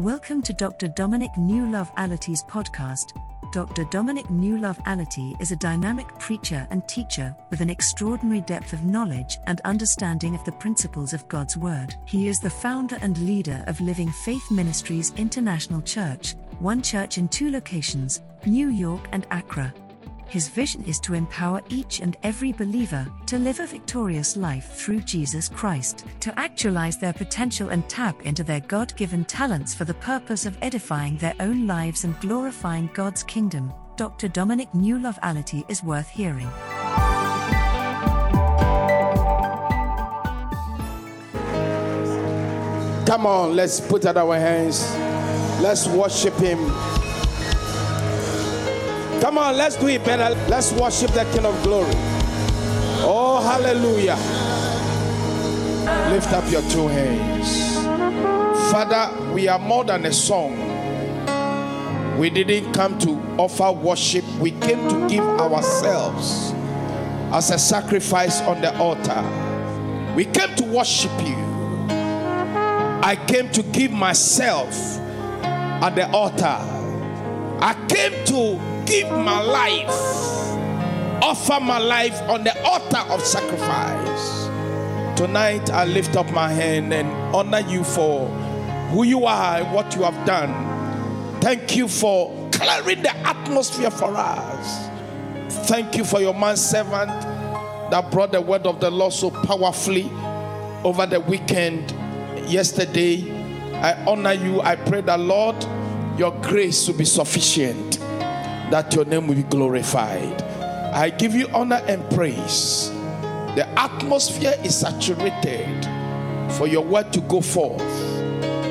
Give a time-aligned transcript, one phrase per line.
[0.00, 0.88] Welcome to Dr.
[0.88, 3.12] Dominic Newlove Allotey's podcast.
[3.52, 3.84] Dr.
[3.90, 9.36] Dominic Newlove Allotey is a dynamic preacher and teacher with an extraordinary depth of knowledge
[9.46, 11.96] and understanding of the principles of God's Word.
[12.06, 17.28] He is the founder and leader of Living Faith Ministries International Church, one church in
[17.28, 19.70] two locations, New York and Accra.
[20.30, 25.00] His vision is to empower each and every believer to live a victorious life through
[25.00, 29.94] Jesus Christ, to actualize their potential and tap into their God given talents for the
[29.94, 33.72] purpose of edifying their own lives and glorifying God's kingdom.
[33.96, 34.28] Dr.
[34.28, 36.48] Dominic Newlove Allotey is worth hearing.
[43.04, 44.88] Come on, let's put out our hands.
[45.60, 46.99] Let's worship Him.
[49.20, 50.34] Come on, let's do it better.
[50.48, 51.92] Let's worship the King of Glory.
[53.02, 54.16] Oh, hallelujah.
[56.10, 57.74] Lift up your two hands.
[58.70, 60.56] Father, we are more than a song.
[62.18, 66.52] We didn't come to offer worship, we came to give ourselves
[67.32, 69.22] as a sacrifice on the altar.
[70.14, 71.36] We came to worship you.
[73.02, 74.74] I came to give myself
[75.42, 76.58] at the altar.
[77.62, 79.88] I came to give my life,
[81.22, 84.48] offer my life on the altar of sacrifice.
[85.16, 88.26] Tonight, I lift up my hand and honor you for
[88.90, 91.40] who you are and what you have done.
[91.40, 94.88] Thank you for clearing the atmosphere for us.
[95.68, 97.10] Thank you for your man servant
[97.92, 100.10] that brought the word of the Lord so powerfully
[100.82, 101.92] over the weekend
[102.50, 103.30] yesterday.
[103.74, 104.60] I honor you.
[104.60, 105.64] I pray that, Lord,
[106.18, 107.99] your grace will be sufficient,
[108.70, 110.42] that your name will be glorified.
[110.92, 112.90] I give you honor and praise.
[113.56, 115.84] The atmosphere is saturated
[116.56, 117.80] for your word to go forth.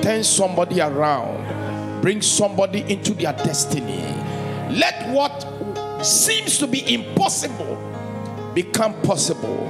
[0.02, 4.04] Turn somebody around, bring somebody into their destiny.
[4.70, 7.76] Let what seems to be impossible
[8.54, 9.68] become possible.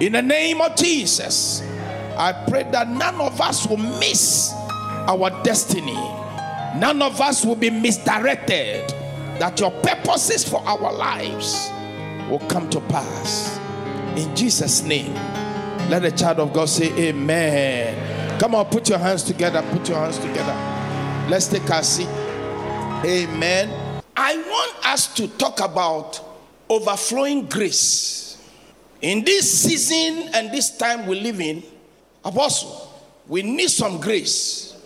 [0.00, 1.62] In the name of Jesus,
[2.16, 4.52] I pray that none of us will miss
[5.08, 5.94] our destiny.
[6.76, 8.94] None of us will be misdirected.
[9.38, 11.70] That your purposes for our lives
[12.28, 13.58] will come to pass.
[14.16, 15.14] In Jesus' name,
[15.88, 18.40] let the child of God say, Amen.
[18.40, 19.62] Come on, put your hands together.
[19.70, 20.54] Put your hands together.
[21.30, 22.08] Let's take our seat.
[23.04, 24.02] Amen.
[24.16, 26.20] I want us to talk about
[26.68, 28.42] overflowing grace.
[29.00, 31.62] In this season and this time we live in,
[32.24, 32.92] Apostle,
[33.28, 34.76] we need some grace.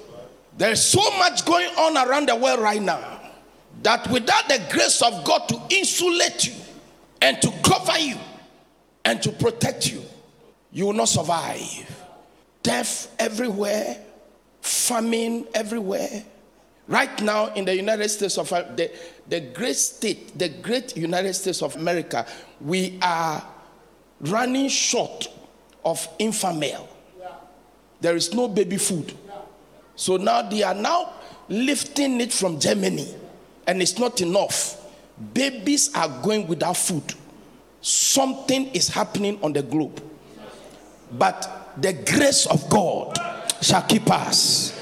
[0.58, 3.11] There's so much going on around the world right now
[3.82, 6.54] that without the grace of God to insulate you
[7.20, 8.16] and to cover you
[9.04, 10.02] and to protect you,
[10.72, 12.04] you will not survive.
[12.62, 13.98] Death everywhere,
[14.60, 16.24] famine everywhere.
[16.88, 18.90] Right now in the United States of the,
[19.28, 22.26] the great state, the great United States of America,
[22.60, 23.42] we are
[24.20, 25.28] running short
[25.84, 26.86] of infamil.
[28.00, 29.16] There is no baby food.
[29.94, 31.12] So now they are now
[31.48, 33.14] lifting it from Germany,
[33.66, 34.78] and it's not enough.
[35.34, 37.14] Babies are going without food.
[37.80, 40.02] Something is happening on the globe.
[41.12, 43.18] But the grace of God
[43.60, 44.78] shall keep us.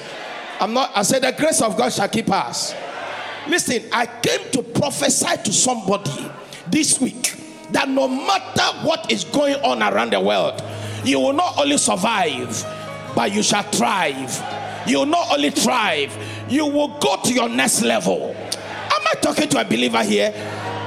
[0.60, 2.74] I'm not, I said the grace of God shall keep us.
[3.48, 6.30] Listen, I came to prophesy to somebody
[6.68, 7.36] this week
[7.72, 10.62] that no matter what is going on around the world,
[11.04, 12.64] you will not only survive,
[13.14, 14.86] but you shall thrive.
[14.86, 16.16] You will not only thrive,
[16.48, 18.36] you will go to your next level.
[19.12, 20.32] I talking to a believer here?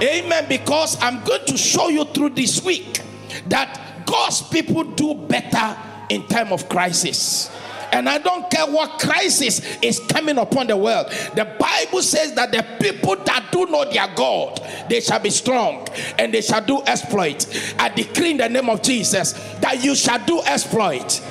[0.01, 0.45] Amen.
[0.47, 3.01] Because I'm going to show you through this week
[3.47, 5.77] that God's people do better
[6.09, 7.51] in time of crisis.
[7.91, 11.11] And I don't care what crisis is coming upon the world.
[11.35, 15.87] The Bible says that the people that do know their God, they shall be strong
[16.17, 17.45] and they shall do exploit.
[17.77, 21.21] I decree in the name of Jesus that you shall do exploit.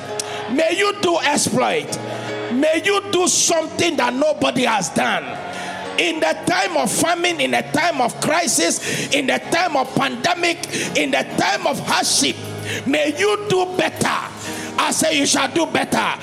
[0.53, 1.99] May you do exploit.
[2.53, 5.25] May you do something that nobody has done.
[5.99, 10.67] In the time of famine, in the time of crisis, in the time of pandemic,
[10.97, 12.37] in the time of hardship,
[12.87, 14.09] may you do better.
[14.79, 16.19] I say you shall do better.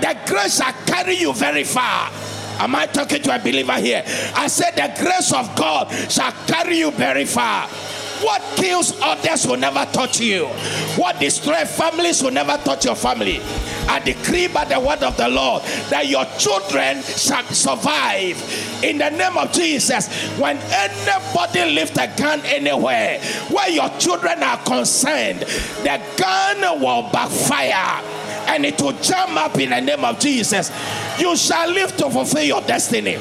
[0.00, 2.10] The grace shall carry you very far.
[2.58, 4.02] Am I talking to a believer here?
[4.34, 7.68] I said the grace of God shall carry you very far.
[8.20, 10.46] What kills others will never touch you.
[10.96, 13.40] What destroys families will never touch your family.
[13.88, 18.84] I decree by the word of the Lord that your children shall survive.
[18.84, 20.08] In the name of Jesus,
[20.38, 28.04] when anybody lift a gun anywhere where your children are concerned, the gun will backfire
[28.48, 30.70] and it will jam up in the name of Jesus.
[31.18, 33.18] You shall live to fulfill your destiny.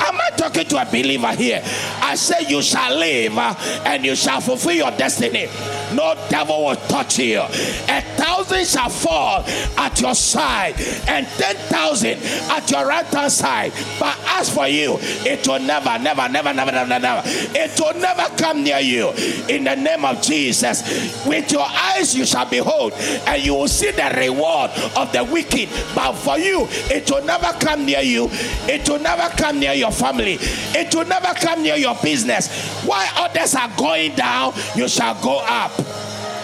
[0.00, 1.62] Am I talking to a believer here?
[2.00, 3.54] I say you shall live uh,
[3.84, 5.48] and you shall fulfill your destiny.
[5.94, 7.40] No devil will touch you.
[7.40, 9.44] A thousand shall fall
[9.76, 10.74] at your side
[11.08, 12.18] and ten thousand
[12.50, 13.72] at your right hand side.
[13.98, 17.22] But as for you, it will never, never, never, never, never, never.
[17.26, 19.10] It will never come near you.
[19.48, 22.92] In the name of Jesus, with your eyes you shall behold,
[23.26, 25.68] and you will see the reward of the wicked.
[25.94, 28.28] But for you, it will never come near you.
[28.68, 30.38] It will never come near your family.
[30.40, 32.84] It will never come near your business.
[32.84, 35.72] While others are going down, you shall go up.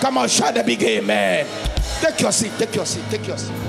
[0.00, 1.46] Come on, shout the big amen.
[2.00, 3.63] Take your seat, take your seat, take your seat.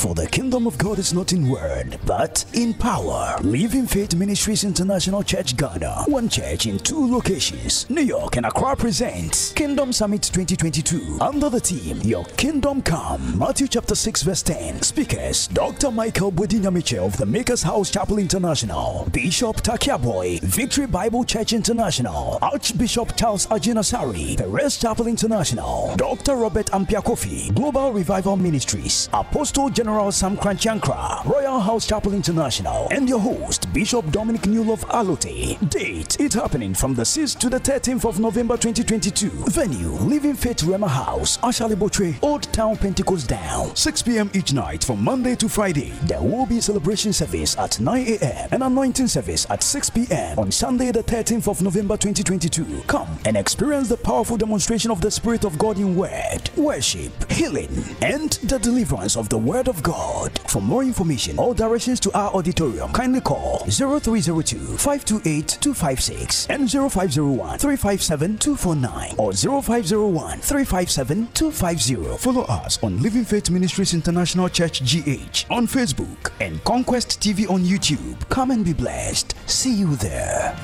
[0.00, 3.36] For the kingdom of God is not in word, but in power.
[3.42, 6.04] Living Faith Ministries International Church Ghana.
[6.06, 7.88] One church in two locations.
[7.90, 11.18] New York and Accra presents Kingdom Summit 2022.
[11.20, 13.38] Under the theme, Your Kingdom Come.
[13.38, 14.80] Matthew chapter 6, verse 10.
[14.80, 15.90] Speakers Dr.
[15.90, 19.06] Michael Bodinyamiche of the Maker's House Chapel International.
[19.12, 22.38] Bishop Tackie-Yarboi, Victory Bible Church International.
[22.40, 25.94] Archbishop Charles Agyinasare, Perez Chapel International.
[25.96, 26.36] Dr.
[26.36, 29.10] Robert Ampiah-Kwofi, Global Revival Ministries.
[29.12, 34.42] Apostle General General Sam Korankye Ankrah, Royal House Chapel International, and your host, Bishop Dominic
[34.42, 35.58] Newlove Allotey.
[35.68, 39.28] Date, it happening from the 6th to the 13th of November 2022.
[39.50, 43.74] Venue, Living Faith Rhema House, Ashaley Botwe, Old Town Pentecost Down.
[43.74, 44.30] 6 p.m.
[44.32, 45.92] each night from Monday to Friday.
[46.04, 48.48] There will be celebration service at 9 a.m.
[48.52, 50.38] and anointing service at 6 p.m.
[50.38, 52.84] on Sunday, the 13th of November 2022.
[52.86, 57.84] Come and experience the powerful demonstration of the Spirit of God in word, worship, healing,
[58.02, 60.38] and the deliverance of the Word of God.
[60.48, 67.58] For more information or directions to our auditorium, kindly call 0302 528 256 and 0501
[67.58, 72.16] 357 249 or 0501 357 250.
[72.18, 77.62] Follow us on Living Faith Ministries International Church GH on Facebook and Conquest TV on
[77.62, 78.28] YouTube.
[78.28, 79.34] Come and be blessed.
[79.48, 80.56] See you there.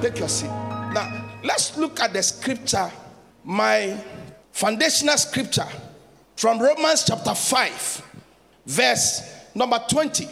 [0.00, 0.48] Take your seat.
[0.48, 2.90] Now, let's look at the scripture.
[3.44, 3.96] My
[4.52, 5.68] foundational scripture
[6.36, 8.02] from Romans chapter 5,
[8.66, 10.28] verse number 20.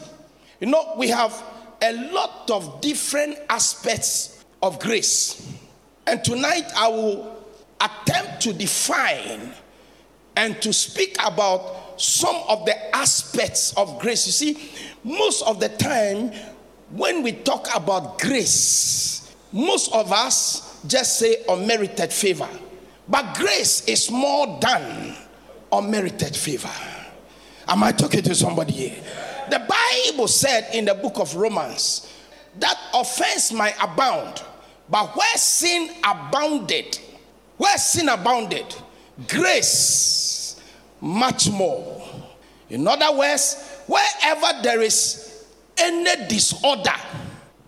[0.60, 1.42] You know, we have
[1.82, 5.52] a lot of different aspects of grace.
[6.06, 7.44] And tonight I will
[7.80, 9.52] attempt to define
[10.36, 14.26] and to speak about some of the aspects of grace.
[14.26, 14.70] You see,
[15.04, 16.32] most of the time
[16.90, 22.48] when we talk about grace, most of us just say unmerited favor.
[23.08, 25.16] But grace is more than
[25.72, 26.70] unmerited favor.
[27.66, 28.96] Am I talking to somebody here?
[29.50, 32.12] The Bible said in the book of Romans
[32.58, 34.42] that offense might abound,
[34.90, 36.98] but where sin abounded,
[37.56, 38.74] where sin abounded,
[39.26, 40.60] grace
[41.00, 42.06] much more.
[42.68, 45.46] In other words, wherever there is
[45.78, 46.96] any disorder,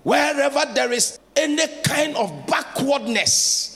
[0.03, 3.70] wherever there is any kind of backwardness,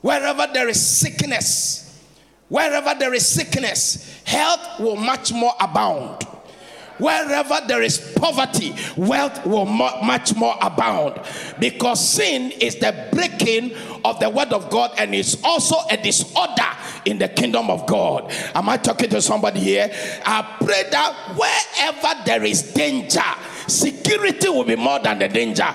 [0.00, 2.02] Wherever there is sickness,
[2.48, 6.24] wherever there is sickness, health will much more abound.
[6.98, 11.20] Wherever there is poverty, wealth will much more abound.
[11.60, 13.72] Because sin is the breaking
[14.04, 16.66] of the word of God and it's also a disorder
[17.04, 18.32] in the kingdom of God.
[18.54, 19.90] Am I talking to somebody here?
[20.24, 23.22] I pray that wherever there is danger,
[23.68, 25.68] security will be more than the danger.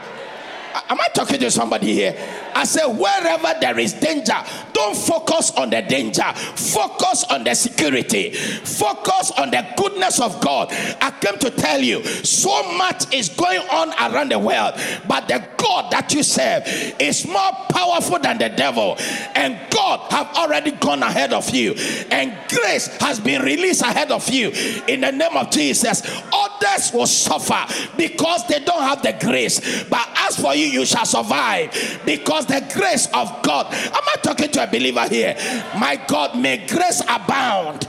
[0.89, 2.15] Am I talking to somebody here?
[2.55, 4.35] I say, wherever there is danger,
[4.73, 6.23] don't focus on the danger,
[6.55, 10.69] focus on the security, focus on the goodness of God.
[11.01, 14.75] I came to tell you, so much is going on around the world,
[15.07, 16.63] but the God that you serve
[16.99, 18.95] is more powerful than the devil,
[19.35, 21.73] and God have already gone ahead of you,
[22.11, 24.49] and grace has been released ahead of you.
[24.87, 26.01] In the name of Jesus,
[26.33, 27.65] others will suffer
[27.97, 31.71] because they don't have the grace, but as for you, you shall survive
[32.05, 33.73] because because the grace of God.
[33.73, 35.35] Am I talking to a believer here?
[35.77, 37.87] My God, may grace abound.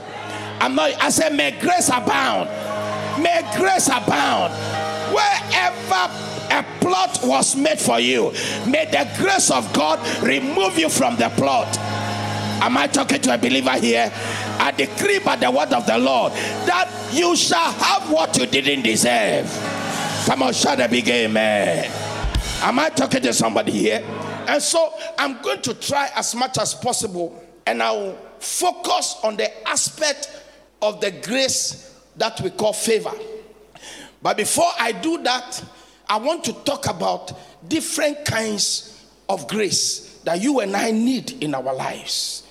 [0.59, 2.49] I'm not, I said, may grace abound.
[3.21, 4.53] May grace abound.
[5.13, 6.11] Wherever
[6.51, 8.31] a plot was made for you,
[8.67, 11.77] may the grace of God remove you from the plot.
[12.61, 14.11] Am I talking to a believer here?
[14.59, 18.83] I decree by the word of the Lord that you shall have what you didn't
[18.83, 19.49] deserve.
[20.25, 22.14] Come on, shout a big amen.
[22.65, 24.03] Am I talking to somebody here?
[24.47, 29.67] And so I'm going to try as much as possible and I'll focus on the
[29.69, 30.31] aspect
[30.81, 33.11] of the grace that we call favor.
[34.19, 35.63] But before I do that,
[36.09, 37.33] I want to talk about
[37.67, 40.19] different kinds of grace.
[40.23, 42.47] that you and I need in our lives.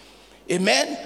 [0.49, 0.97] Amen.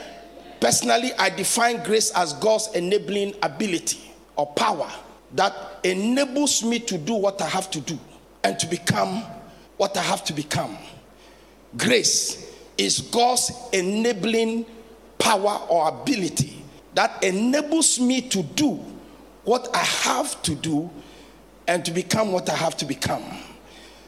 [0.60, 4.90] Personally, I define grace as God's enabling ability or power
[5.32, 7.98] that enables me to do what I have to do
[8.45, 9.23] and to become
[9.76, 10.76] what I have to become.
[11.76, 14.66] Grace is God's enabling
[15.18, 16.62] power or ability
[16.95, 18.85] that enables me to do
[19.45, 20.90] what I have to do
[21.66, 23.25] and to become what I have to become.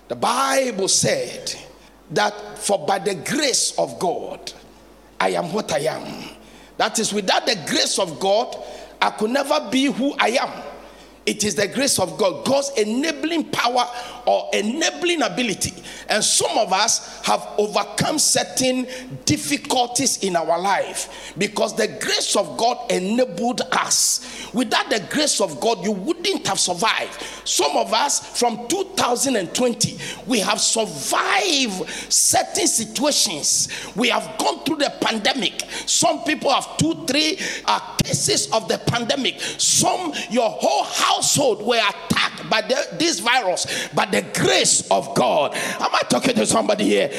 [0.09, 1.55] The Bible said
[2.11, 4.53] that for by the grace of God,
[5.21, 6.31] I am what I am.
[6.79, 8.57] That is, without the grace of God,
[9.01, 10.63] I could never be who I am.
[11.31, 13.89] It is the grace of God, God's enabling power
[14.27, 15.73] or enabling ability.
[16.09, 18.85] And some of us have overcome certain
[19.27, 24.51] difficulties in our life because the grace of God enabled us.
[24.53, 27.23] Without the grace of God, you wouldn't have survived.
[27.45, 33.69] Some of us from 2020, we have survived certain situations.
[33.95, 35.63] We have gone through the pandemic.
[35.87, 39.41] Some people have two, three uh, cases of the pandemic.
[39.41, 45.15] Some, your whole house household were attacked by the, this virus, by the grace of
[45.15, 45.55] God.
[45.55, 47.11] Am I talking to somebody here?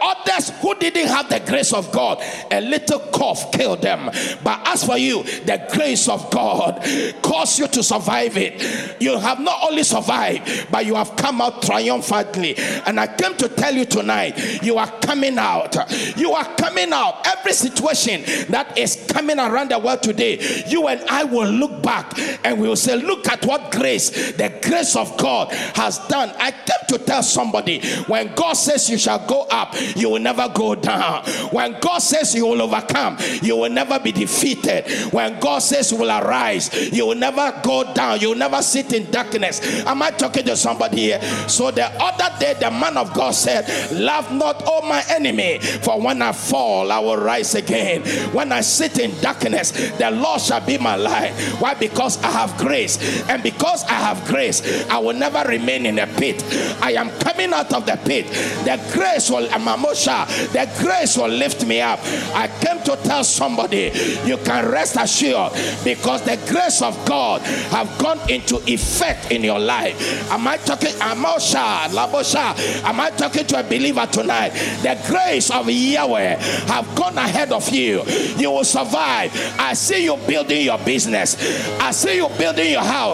[0.00, 4.06] Others who didn't have the grace of God, a little cough killed them.
[4.42, 6.82] But as for you, the grace of God
[7.22, 9.00] caused you to survive it.
[9.00, 12.56] You have not only survived, but you have come out triumphantly.
[12.86, 15.76] And I came to tell you tonight, you are coming out.
[16.16, 17.26] You are coming out.
[17.26, 22.18] Every situation that is coming around the world today, you and I will look back
[22.44, 26.30] and we will say, Look at what grace, the grace of God has done.
[26.38, 30.48] I came to tell somebody when God says you shall go up, you will never
[30.54, 31.24] go down.
[31.50, 34.88] When God says you will overcome, you will never be defeated.
[35.12, 38.20] When God says you will arise, you will never go down.
[38.20, 39.84] You will never sit in darkness.
[39.86, 41.22] Am I talking to somebody here?
[41.48, 46.00] So the other day, the man of God said, Love not, all my enemy, for
[46.00, 48.02] when I fall, I will rise again.
[48.32, 51.32] When I sit in darkness, the Lord shall be my light.
[51.58, 51.74] Why?
[51.74, 53.21] Because I have grace.
[53.28, 56.42] And because I have grace, I will never remain in a pit.
[56.82, 58.26] I am coming out of the pit.
[58.64, 62.00] The grace will, Mamosha, the grace will lift me up.
[62.34, 63.90] I came to tell somebody,
[64.24, 65.52] you can rest assured
[65.84, 70.30] because the grace of God have gone into effect in your life.
[70.30, 72.82] Am I talking, Amosha, Labosha?
[72.84, 74.50] Am I talking to a believer tonight?
[74.82, 76.36] The grace of Yahweh
[76.66, 78.02] have gone ahead of you.
[78.36, 79.32] You will survive.
[79.58, 81.36] I see you building your business.
[81.80, 83.11] I see you building your house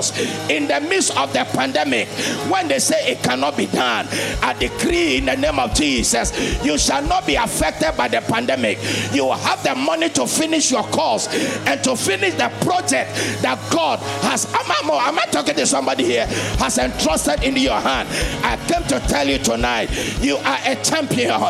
[0.50, 2.08] in the midst of the pandemic.
[2.50, 4.06] When they say it cannot be done,
[4.42, 6.32] I decree in the name of Jesus
[6.64, 8.78] you shall not be affected by the pandemic.
[9.12, 11.28] You have the money to finish your course
[11.66, 13.10] and to finish the project
[13.42, 14.46] that God has.
[14.46, 16.26] Am I, am I talking to somebody here?
[16.58, 18.08] Has entrusted into your hand.
[18.44, 19.88] I came to tell you tonight
[20.20, 21.40] you are a champion,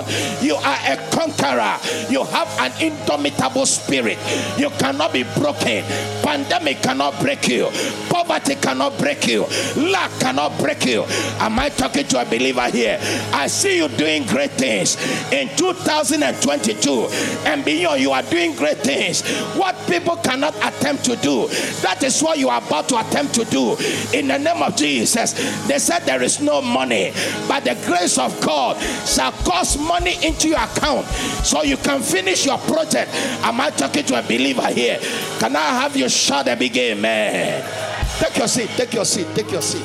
[0.43, 1.77] you are a conqueror,
[2.11, 4.19] you have an indomitable spirit.
[4.59, 5.85] You cannot be broken.
[6.23, 7.69] Pandemic cannot break you,
[8.09, 11.05] poverty cannot break you, lack cannot break you.
[11.39, 12.99] Am I talking to a believer here?
[13.33, 14.97] I see you doing great things
[15.33, 17.09] in 2022
[17.47, 18.01] and beyond.
[18.01, 19.23] You are doing great things.
[19.57, 21.49] What people cannot attempt to do,
[21.83, 23.77] that is what you are about to attempt to do
[24.13, 25.33] in the name of Jesus.
[25.67, 27.13] They said there is no money,
[27.49, 28.77] but the grace of God
[29.07, 31.07] shall cause money into your account
[31.45, 33.11] so you can finish your project.
[33.43, 34.99] Am I talking to a believer here?
[35.39, 37.98] Can I have you shout a big amen?
[38.19, 39.85] Take your seat, take your seat, take your seat.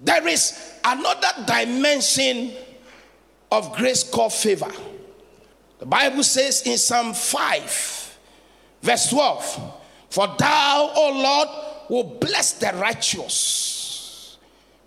[0.00, 2.52] There is another dimension
[3.52, 4.70] of grace called favor.
[5.78, 8.18] The Bible says in Psalm 5,
[8.82, 9.74] verse 12,
[10.10, 11.48] For thou, O Lord,
[11.90, 14.38] will bless the righteous.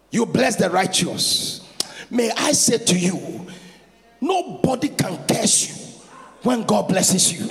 [0.10, 1.62] You bless the righteous.
[2.10, 3.48] May I say to you,
[4.20, 6.02] nobody can curse you
[6.44, 7.48] when God blesses you.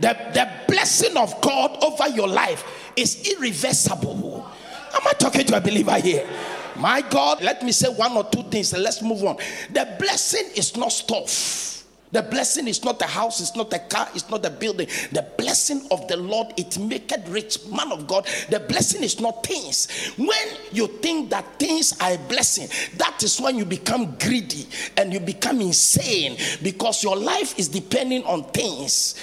[0.00, 2.64] The, the blessing of God over your life
[3.00, 4.46] is irreversible.
[4.94, 6.28] Am I talking to a believer here?
[6.76, 9.36] My God, let me say one or two things and let's move on.
[9.72, 11.70] The blessing is not stuff.
[12.12, 14.88] The blessing is not a house, it's not a car, it's not a building.
[15.12, 17.58] The blessing of the Lord, it maketh rich.
[17.68, 19.86] Man of God, the blessing is not things.
[20.16, 24.66] When you think that things are a blessing, that is when you become greedy
[24.96, 29.14] and you become insane because your life is depending on things.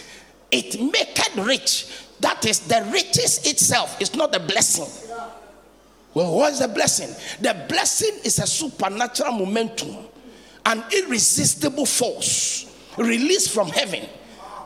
[0.50, 1.92] It maketh rich.
[2.20, 4.88] That is the riches itself, it's not a blessing.
[6.14, 7.10] Well, what is the blessing?
[7.42, 9.96] The blessing is a supernatural momentum,
[10.66, 14.08] an irresistible force released from heaven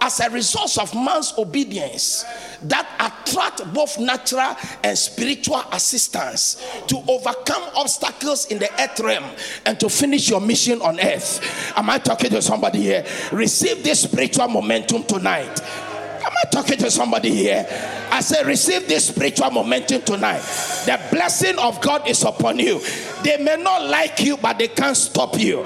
[0.02, 2.26] as a result of man's obedience
[2.64, 6.56] that attract both natural and spiritual assistance
[6.88, 9.24] to overcome obstacles in the earth realm
[9.66, 11.74] and to finish your mission on earth.
[11.78, 13.06] Am I talking to somebody here?
[13.32, 15.60] Receive this spiritual momentum tonight.
[16.32, 17.68] Am I talking to somebody here?
[18.10, 20.40] I say, receive this spiritual momentum tonight.
[20.86, 22.80] The blessing of God is upon you.
[23.22, 25.66] They may not like you, but they can't stop you.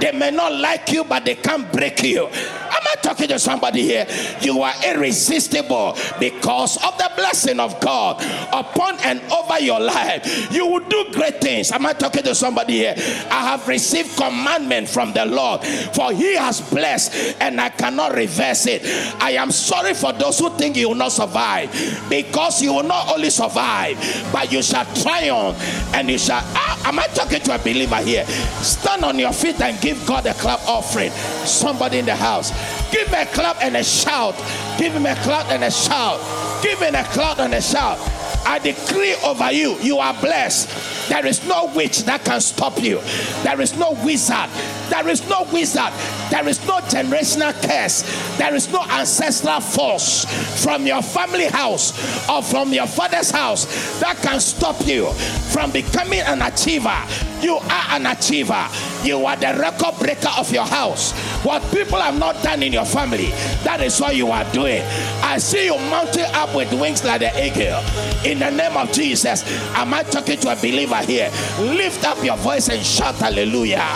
[0.00, 2.26] They may not like you, but they can't break you.
[2.26, 4.06] Am I talking to somebody here?
[4.40, 10.52] You are irresistible because of the blessing of God upon and over your life.
[10.52, 11.72] You will do great things.
[11.72, 12.94] Am I talking to somebody here?
[13.30, 18.66] I have received commandment from the Lord, for He has blessed, and I cannot reverse
[18.66, 18.82] it.
[19.22, 21.70] I am sorry for those who think you will not survive,
[22.08, 23.96] because you will not only survive,
[24.32, 25.56] but you shall triumph,
[25.94, 26.40] and you shall.
[26.54, 28.24] Ah, am I talking to a believer here?
[28.26, 31.10] Stand on your feet and give God a clap offering.
[31.10, 32.50] Somebody in the house.
[32.92, 34.34] Give me a clap and a shout.
[34.78, 36.20] Give him a clap and a shout.
[36.62, 37.98] Give him a clap and a shout.
[38.46, 40.68] I decree over you, you are blessed.
[41.08, 43.00] There is no witch that can stop you.
[43.42, 44.50] There is no wizard.
[44.88, 45.92] There is no wizard.
[46.30, 48.02] There is no generational curse.
[48.38, 50.24] There is no ancestral force
[50.64, 55.10] from your family house or from your father's house that can stop you
[55.52, 57.00] from becoming an achiever.
[57.40, 58.66] You are an achiever.
[59.04, 61.12] You are the record breaker of your house.
[61.44, 63.30] What people have not done in your family,
[63.62, 64.82] that is what you are doing.
[65.22, 67.82] I see you mounting up with wings like the eagle.
[68.24, 69.44] In the name of Jesus,
[69.74, 71.30] am I talking to a believer here?
[71.58, 73.86] Lift up your voice and shout hallelujah.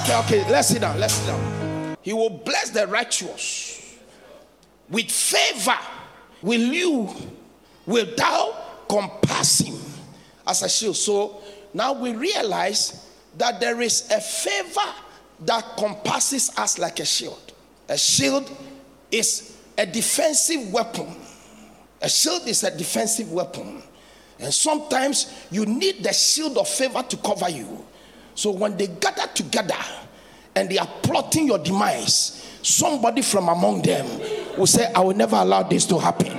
[0.00, 0.98] Okay, okay, let's sit down.
[0.98, 1.96] Let's sit down.
[2.02, 3.96] He will bless the righteous
[4.88, 5.78] with favor.
[6.42, 7.08] Will you,
[7.86, 8.56] will thou
[8.88, 9.78] compass him
[10.46, 10.96] as a shield?
[10.96, 11.40] So
[11.74, 14.92] now we realize that there is a favor
[15.40, 17.52] that compasses us like a shield.
[17.88, 18.50] A shield
[19.10, 21.14] is a defensive weapon.
[22.02, 23.82] A shield is a defensive weapon.
[24.38, 27.84] And sometimes you need the shield of favor to cover you.
[28.34, 29.74] So when they gather together
[30.54, 34.06] and they are plotting your demise, somebody from among them
[34.58, 36.32] will say, I will never allow this to happen.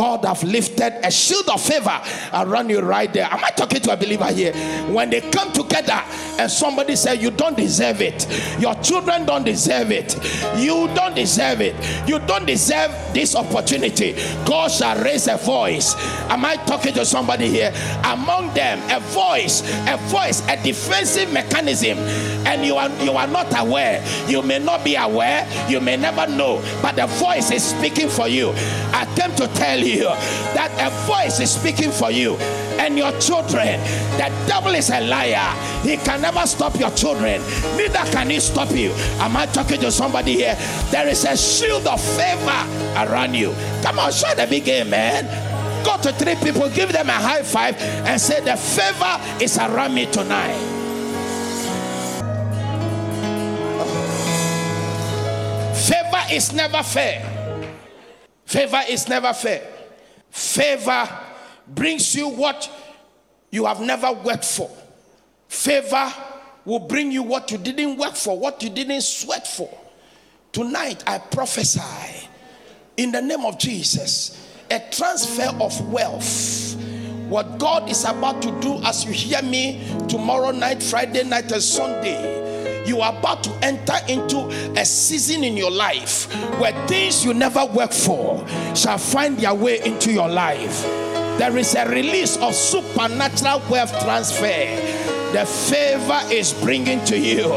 [0.00, 2.00] God have lifted a shield of favor
[2.32, 3.26] around you right there.
[3.30, 4.52] Am I talking to a believer here?
[4.90, 6.00] When they come together
[6.38, 8.26] and somebody say you don't deserve it,
[8.58, 10.14] your children don't deserve it,
[10.56, 11.74] you don't deserve it,
[12.08, 14.12] you don't deserve this opportunity.
[14.46, 15.94] God shall raise a voice.
[16.30, 17.74] Am I talking to somebody here?
[18.04, 21.98] Among them, a voice, a voice, a defensive mechanism,
[22.46, 24.02] and you are you are not aware.
[24.28, 25.46] You may not be aware.
[25.68, 28.52] You may never know, but the voice is speaking for you.
[28.92, 30.04] I came to tell tell you
[30.54, 32.36] that a voice is speaking for you
[32.80, 33.78] and your children.
[34.16, 35.54] The devil is a liar.
[35.82, 37.42] He can never stop your children,
[37.76, 38.92] neither can he stop you.
[39.20, 40.56] Am I talking to somebody here?
[40.90, 43.54] There is a shield of favor around you.
[43.82, 45.26] Come on, shout the big amen.
[45.84, 49.94] Go to three people, give them a high five, and say, The favor is around
[49.94, 50.58] me tonight.
[55.74, 57.66] Favor is never fair.
[58.44, 59.79] Favor is never fair.
[60.30, 61.08] Favor
[61.66, 62.70] brings you what
[63.50, 64.70] you have never worked for.
[65.48, 66.12] Favor
[66.64, 69.68] will bring you what you didn't work for, what you didn't sweat for.
[70.52, 72.28] Tonight, I prophesy
[72.96, 76.76] in the name of Jesus a transfer of wealth.
[77.28, 81.62] What God is about to do as you hear me tomorrow night, Friday night, and
[81.62, 82.39] Sunday
[82.86, 87.64] you are about to enter into a season in your life where things you never
[87.66, 90.82] worked for shall find their way into your life.
[91.38, 95.00] There is a release of supernatural wealth transfer
[95.32, 97.48] the favor is bringing to you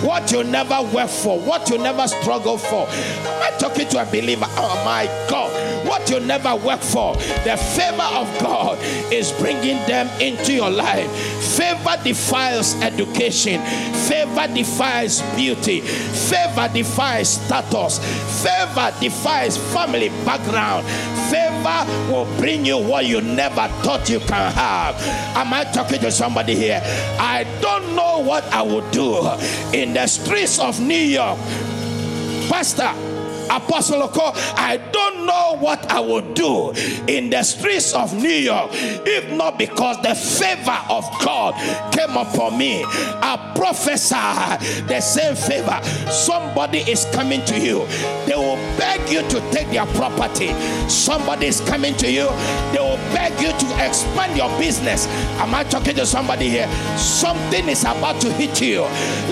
[0.00, 2.88] what you never worked for, what you never struggled for.
[2.88, 4.46] Am I talking to a believer?
[4.48, 5.52] Oh my God,
[5.88, 8.78] what you never worked for, the favor of God
[9.12, 11.10] is bringing them into your life.
[11.56, 13.60] Favor defiles education,
[14.06, 17.98] favor defies beauty, favor defies status,
[18.42, 20.86] favor defies family background,
[21.30, 24.94] favor will bring you what you never thought you can have.
[25.36, 26.80] Am I talking to somebody here?
[27.18, 29.16] I don't know what I would do
[29.72, 31.38] in the streets of New York.
[32.48, 32.92] Pastor,
[33.50, 36.72] Apostle Oko, I don't know what I would do
[37.06, 41.54] in the streets of New York if not because the favor of God
[41.92, 42.84] came upon me.
[42.86, 45.80] I prophesy the same favor.
[46.10, 47.86] Somebody is coming to you,
[48.26, 50.48] they will beg you to take their property.
[50.88, 52.28] Somebody is coming to you,
[52.72, 55.06] they will will beg you to expand your business.
[55.38, 56.68] Am I talking to somebody here?
[56.96, 58.82] Something is about to hit you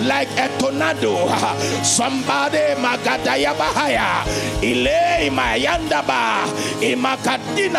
[0.05, 1.16] like a tornado.
[1.83, 4.05] Somebody magadaya bahaya.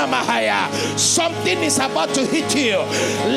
[0.07, 0.67] Mahaya.
[0.97, 2.77] Something is about to hit you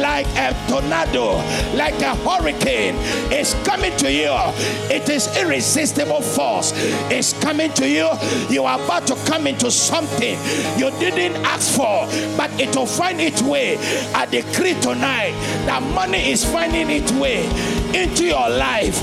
[0.00, 1.36] like a tornado,
[1.76, 2.94] like a hurricane.
[3.30, 4.32] It's coming to you.
[4.90, 6.72] It is irresistible force.
[7.10, 8.08] It's coming to you.
[8.48, 10.38] You are about to come into something
[10.78, 13.76] you didn't ask for, but it will find its way.
[14.14, 15.32] I decree tonight
[15.66, 17.48] that money is finding its way
[17.94, 18.96] into your life.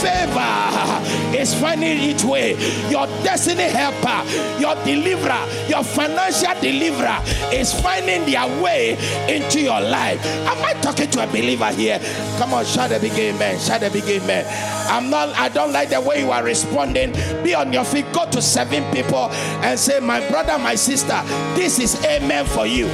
[0.00, 2.52] Favor is finding its way.
[2.90, 4.24] Your destiny helper,
[4.60, 7.18] your deliverer, your financial deliverer
[7.52, 8.92] is finding their way
[9.28, 10.24] into your life.
[10.24, 11.98] Am I talking to a believer here?
[12.38, 13.58] Come on, shout a big amen.
[13.60, 14.46] Shout a big amen.
[14.90, 17.12] I'm not, I don't like the way you are responding.
[17.42, 18.06] Be on your feet.
[18.12, 19.30] Go to seven people
[19.62, 21.20] and say, My brother, my sister,
[21.54, 22.86] this is amen for you.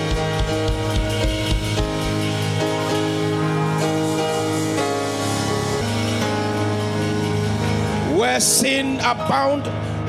[8.17, 9.65] Where sin abound,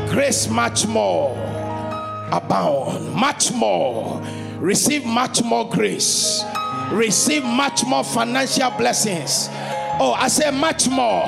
[0.09, 1.33] grace much more
[2.31, 4.21] abound, much more.
[4.59, 6.41] Receive much more grace.
[6.89, 9.49] Receive much more financial blessings.
[9.99, 11.25] Oh, I say much more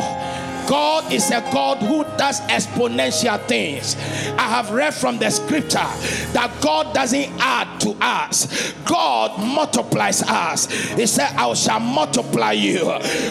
[0.69, 3.95] God is a God who does exponential things.
[4.38, 5.89] I have read from the scripture
[6.34, 10.67] that God doesn't add to us, God multiplies us.
[10.93, 12.82] He said, I shall multiply you.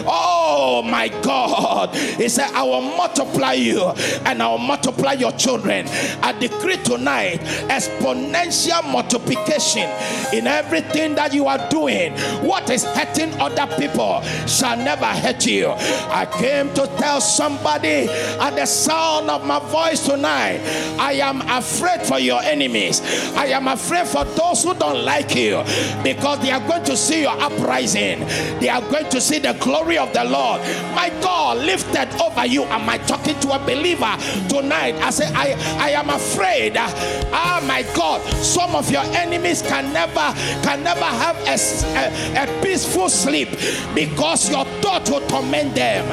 [0.05, 1.95] Oh my God.
[1.95, 3.83] He said, I will multiply you
[4.25, 5.87] and I will multiply your children.
[6.21, 9.89] I decree tonight exponential multiplication
[10.33, 12.13] in everything that you are doing.
[12.45, 15.67] What is hurting other people shall never hurt you.
[15.69, 18.07] I came to tell somebody
[18.39, 20.61] at the sound of my voice tonight,
[20.99, 23.01] I am afraid for your enemies.
[23.35, 25.63] I am afraid for those who don't like you
[26.03, 28.19] because they are going to see your uprising.
[28.59, 30.61] They are going to see the glory of the Lord.
[30.95, 32.63] My God, lifted over you.
[32.63, 34.17] Am I talking to a believer
[34.49, 34.95] tonight?
[34.95, 36.73] I say, I, I am afraid.
[36.77, 42.61] Ah, my God, some of your enemies can never can never have a, a, a
[42.63, 43.49] peaceful sleep
[43.93, 46.05] because your thought will torment them.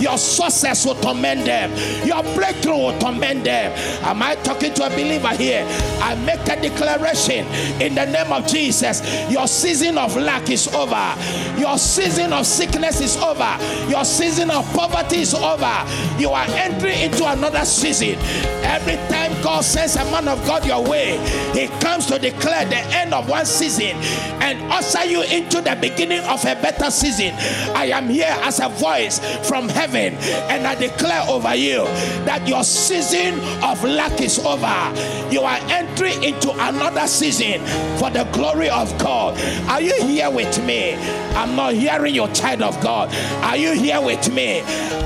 [0.00, 1.70] Your source success will torment them.
[2.06, 3.72] Your breakthrough will torment them.
[4.02, 5.66] Am I talking to a believer here?
[6.00, 7.46] I make a declaration
[7.80, 9.02] in the name of Jesus.
[9.30, 11.14] Your season of lack is over.
[11.58, 13.58] Your season of sickness is over.
[13.88, 15.84] Your season of poverty is over.
[16.18, 18.18] You are entering into another season.
[18.64, 21.18] Every time God sends a man of God your way,
[21.52, 23.96] he comes to declare the end of one season
[24.40, 27.34] and usher you into the beginning of a better season.
[27.74, 30.14] I am here as a voice from heaven
[30.54, 31.84] and I declare over you
[32.26, 35.32] that your season of lack is over.
[35.32, 37.60] You are entering into another season
[37.98, 39.36] for the glory of God.
[39.68, 40.94] Are you here with me?
[41.34, 43.12] I'm not hearing your child of God.
[43.42, 44.60] Are you here with me?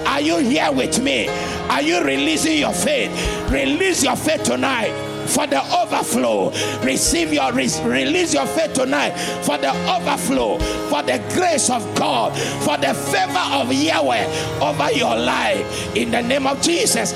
[0.07, 1.29] Are you here with me?
[1.71, 3.11] Are you releasing your faith?
[3.51, 6.51] Release your faith tonight for the overflow.
[6.83, 9.13] Receive your release your faith tonight
[9.43, 14.25] for the overflow, for the grace of God, for the favor of Yahweh
[14.61, 15.97] over your life.
[15.97, 17.13] In the name of Jesus.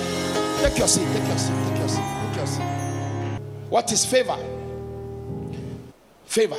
[0.61, 2.63] Take your seat, take your seat, take your seat, take your seat.
[3.69, 4.39] What is favor?
[6.27, 6.59] Favor.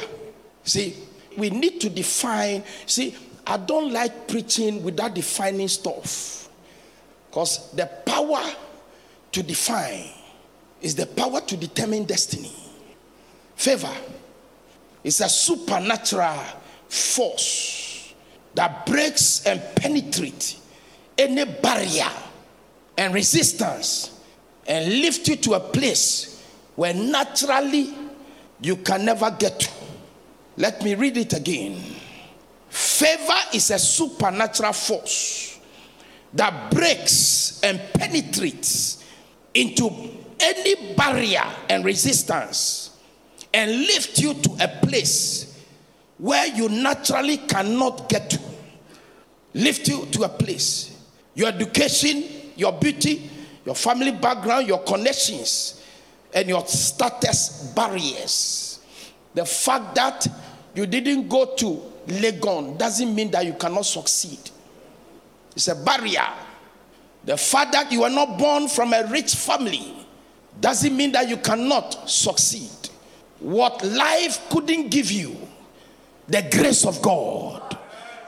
[0.63, 0.96] See,
[1.38, 2.63] we need to define.
[2.86, 6.50] See, I don't like preaching without defining stuff.
[7.30, 8.44] Because the power
[9.32, 10.10] to define
[10.84, 12.52] is the power to determine destiny.
[13.56, 13.93] Favor
[15.04, 16.38] is a supernatural
[16.89, 18.13] force
[18.54, 20.62] that breaks and penetrates
[21.17, 22.10] any barrier
[22.98, 24.19] and resistance
[24.67, 27.93] and lift you to a place where naturally
[28.62, 29.69] you can never get to.
[30.58, 31.82] Let me read it again.
[32.69, 35.60] Favor is a supernatural force
[36.34, 39.04] that breaks and penetrates
[39.54, 42.99] into any barrier and resistance
[43.53, 45.65] and lift you to a place
[46.17, 48.39] where you naturally cannot get to.
[49.53, 50.97] Lift you to a place.
[51.36, 52.23] Your education,
[52.56, 53.29] your beauty,
[53.65, 55.82] your family background, your connections,
[56.34, 58.79] and your status barriers.
[59.34, 60.27] The fact that
[60.75, 64.39] you didn't go to Legon doesn't mean that you cannot succeed.
[65.56, 66.27] It's a barrier.
[67.23, 70.03] The fact that you were not born from a rich family
[70.60, 72.70] doesn't mean that you cannot succeed.
[73.39, 75.36] What life couldn't give you,
[76.28, 77.78] the grace of God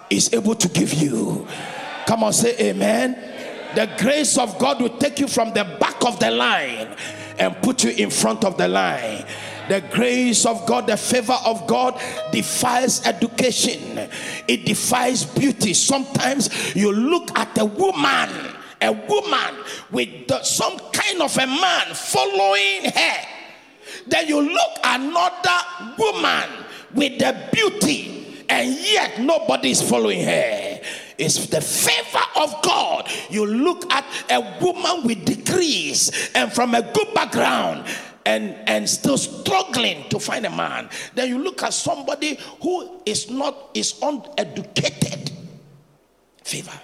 [0.10, 1.48] is able to give you.
[2.06, 3.14] Come on, say amen.
[3.76, 6.96] The grace of God will take you from the back of the line
[7.40, 9.26] and put you in front of the line.
[9.68, 12.00] The grace of God, the favor of God
[12.32, 14.10] defies education,
[14.48, 15.74] it defies beauty.
[15.74, 18.30] Sometimes you look at a woman,
[18.82, 23.28] a woman with the, some kind of a man following her.
[24.08, 25.60] Then you look another
[25.98, 26.50] woman
[26.94, 30.82] with the beauty, and yet nobody is following her.
[31.18, 33.10] It's the favor of God.
[33.30, 37.86] You look at a woman with degrees and from a good background,
[38.26, 43.30] and and still struggling to find a man then you look at somebody who is
[43.30, 45.32] not is uneducated
[46.44, 46.80] favor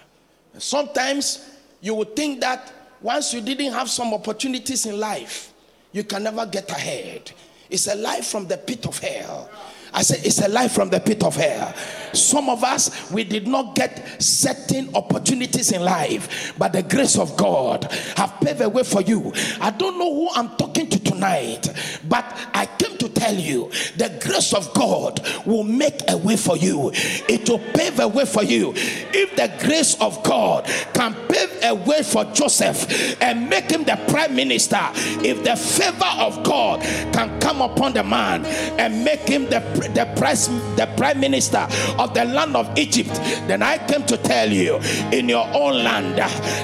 [0.58, 1.50] sometimes
[1.81, 5.53] you would think that once you didn't have some opportunities in life
[5.91, 7.31] you can never get ahead
[7.69, 9.49] it's a life from the pit of hell
[9.93, 11.73] I said, it's a life from the pit of hell.
[12.13, 17.35] Some of us, we did not get certain opportunities in life, but the grace of
[17.35, 19.33] God have paved a way for you.
[19.59, 21.67] I don't know who I'm talking to tonight,
[22.07, 26.55] but I came to tell you the grace of God will make a way for
[26.55, 26.91] you.
[26.93, 28.73] It will pave a way for you.
[28.75, 33.99] If the grace of God can pave a way for Joseph and make him the
[34.07, 34.79] prime minister,
[35.23, 36.81] if the favor of God
[37.13, 38.45] can come upon the man
[38.79, 39.59] and make him the
[39.95, 40.35] the prime,
[40.75, 43.13] the prime minister of the land of Egypt,
[43.47, 44.77] then I came to tell you
[45.11, 46.17] in your own land,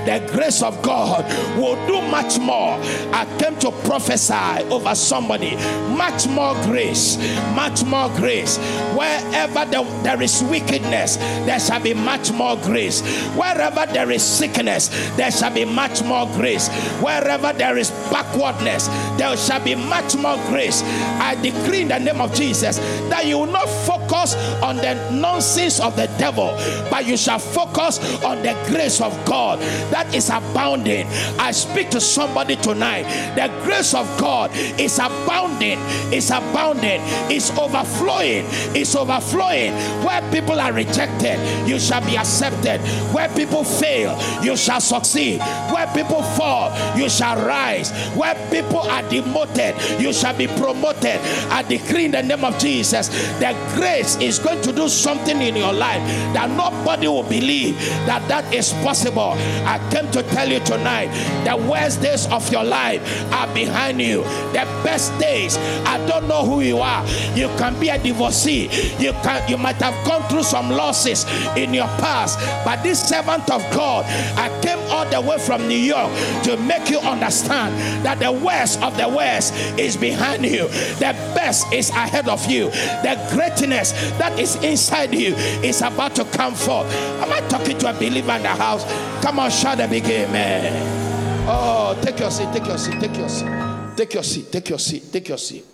[0.05, 1.25] the grace of God
[1.57, 2.77] will do much more.
[3.13, 5.55] I came to prophesy over somebody
[5.95, 7.17] much more grace,
[7.55, 8.57] much more grace.
[8.95, 13.01] Wherever the, there is wickedness, there shall be much more grace.
[13.35, 16.69] Wherever there is sickness, there shall be much more grace.
[17.01, 18.87] Wherever there is backwardness,
[19.17, 20.83] there shall be much more grace.
[20.83, 22.77] I decree in the name of Jesus
[23.09, 26.55] that you will not focus on the nonsense of the devil,
[26.89, 29.59] but you shall focus on the grace of God
[29.91, 31.07] that is abounding.
[31.39, 33.03] I speak to somebody tonight.
[33.35, 35.79] The grace of God is abounding,
[36.17, 37.01] is abounding,
[37.31, 39.73] is overflowing, is overflowing.
[40.03, 42.81] Where people are rejected, you shall be accepted.
[43.13, 45.39] Where people fail, you shall succeed.
[45.71, 47.91] Where people fall, you shall rise.
[48.15, 51.19] Where people are demoted, you shall be promoted.
[51.49, 53.07] I decree in the name of Jesus
[53.39, 56.01] the grace is going to do something in your life
[56.33, 59.33] that nobody will believe that that is possible.
[59.65, 61.07] I came to tell you tonight
[61.45, 63.01] the worst days of your life
[63.33, 64.23] are behind you.
[64.53, 67.05] The best days, I don't know who you are.
[67.35, 68.69] You can be a divorcee.
[68.99, 73.49] You can you might have gone through some losses in your past, but this servant
[73.51, 74.05] of God,
[74.37, 76.11] I came all the way from New York
[76.43, 80.67] to make you understand that the worst of the worst is behind you.
[80.97, 82.71] The best is ahead of you
[83.03, 86.91] the greatness that is inside you is about to come forth.
[87.21, 88.83] Am I talking to a believer in the house?
[89.23, 91.47] Come on, shout a big amen.
[91.47, 93.47] Oh, take your seat, take your seat, take your seat,
[93.95, 95.65] take your seat, take your seat, take your seat.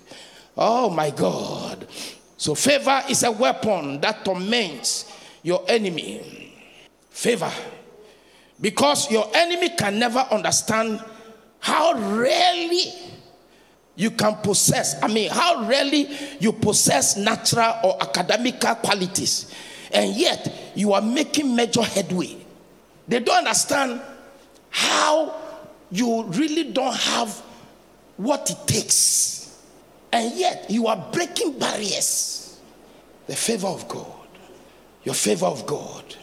[0.57, 1.87] Oh my God.
[2.37, 5.11] So, favor is a weapon that torments
[5.41, 6.53] your enemy.
[7.09, 7.51] Favor.
[8.59, 11.03] Because your enemy can never understand
[11.59, 12.93] how rarely
[13.95, 19.53] you can possess, I mean, how rarely you possess natural or academical qualities,
[19.91, 22.37] and yet you are making major headway.
[23.07, 24.01] They don't understand
[24.69, 25.35] how
[25.91, 27.29] you really don't have
[28.17, 29.42] what it takes,
[30.13, 32.59] and yet you are breaking barriers.
[33.25, 34.27] The favor of God,
[35.03, 36.15] your favor of God,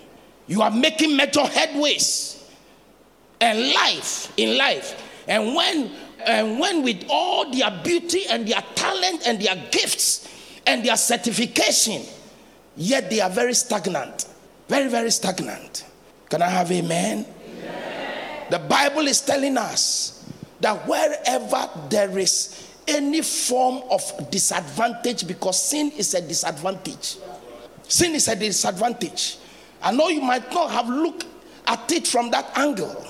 [0.47, 2.43] you are making major headways,
[3.41, 5.03] and life in life.
[5.27, 5.91] And when
[6.25, 10.29] and when with all their beauty and their talent and their gifts
[10.67, 12.03] and their certification,
[12.77, 14.27] yet they are very stagnant.
[14.69, 15.85] Very, very stagnant.
[16.29, 17.27] Can I have amen?
[17.27, 18.47] amen?
[18.51, 25.93] The Bible is telling us that wherever there is any form of disadvantage, because sin
[25.97, 27.17] is a disadvantage.
[27.89, 29.39] Sin is a disadvantage.
[29.83, 31.27] I know you might not have looked
[31.67, 33.07] at it from that angle.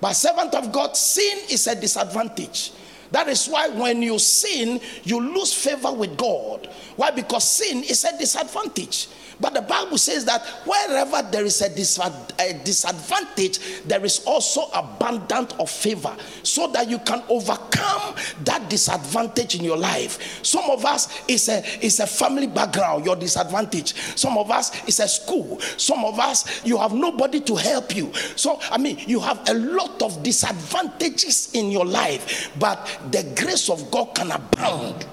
[0.00, 2.72] But servant of God, sin is a disadvantage.
[3.10, 6.68] That is why when you sin, you lose favor with God.
[6.96, 7.10] Why?
[7.10, 9.08] Because sin is a disadvantage.
[9.38, 15.70] But the Bible says that wherever there is a, disadvantage, there is also abundance of
[15.70, 20.44] favor so that you can overcome that disadvantage in your life.
[20.44, 23.94] Some of us is a is a family background, your disadvantage.
[24.16, 25.60] Some of us is a school.
[25.76, 28.12] Some of us you have nobody to help you.
[28.36, 33.68] So I mean, you have a lot of disadvantages in your life, but the grace
[33.68, 35.06] of God can abound.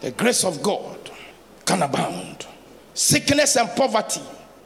[0.00, 1.10] The grace of God
[1.66, 2.45] can abound.
[2.96, 4.22] Sickness and poverty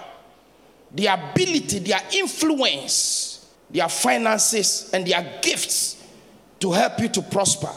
[0.93, 6.03] their ability, their influence, their finances, and their gifts
[6.61, 7.71] to help you to prosper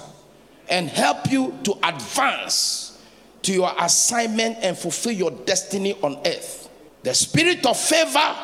[0.70, 3.02] and help you to advance
[3.44, 6.70] to your assignment and fulfill your destiny on earth.
[7.04, 8.36] The spirit of favor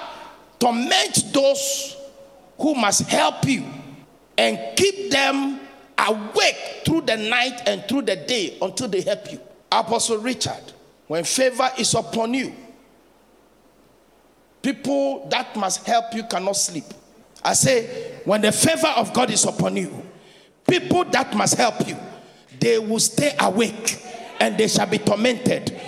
[0.59, 1.97] torments those
[2.57, 3.65] who must help you
[4.38, 5.59] and keep them
[5.97, 9.39] awake through the night and through the day until they help you.
[9.71, 10.71] Apostle Richard,
[11.07, 12.53] when favor is upon you,
[14.62, 16.86] people that must help you cannot sleep.
[17.43, 20.01] I say, when the favor of God is upon you,
[20.67, 21.97] people that must help you,
[22.63, 24.02] they will stay awake
[24.39, 25.80] and they shall be tormented.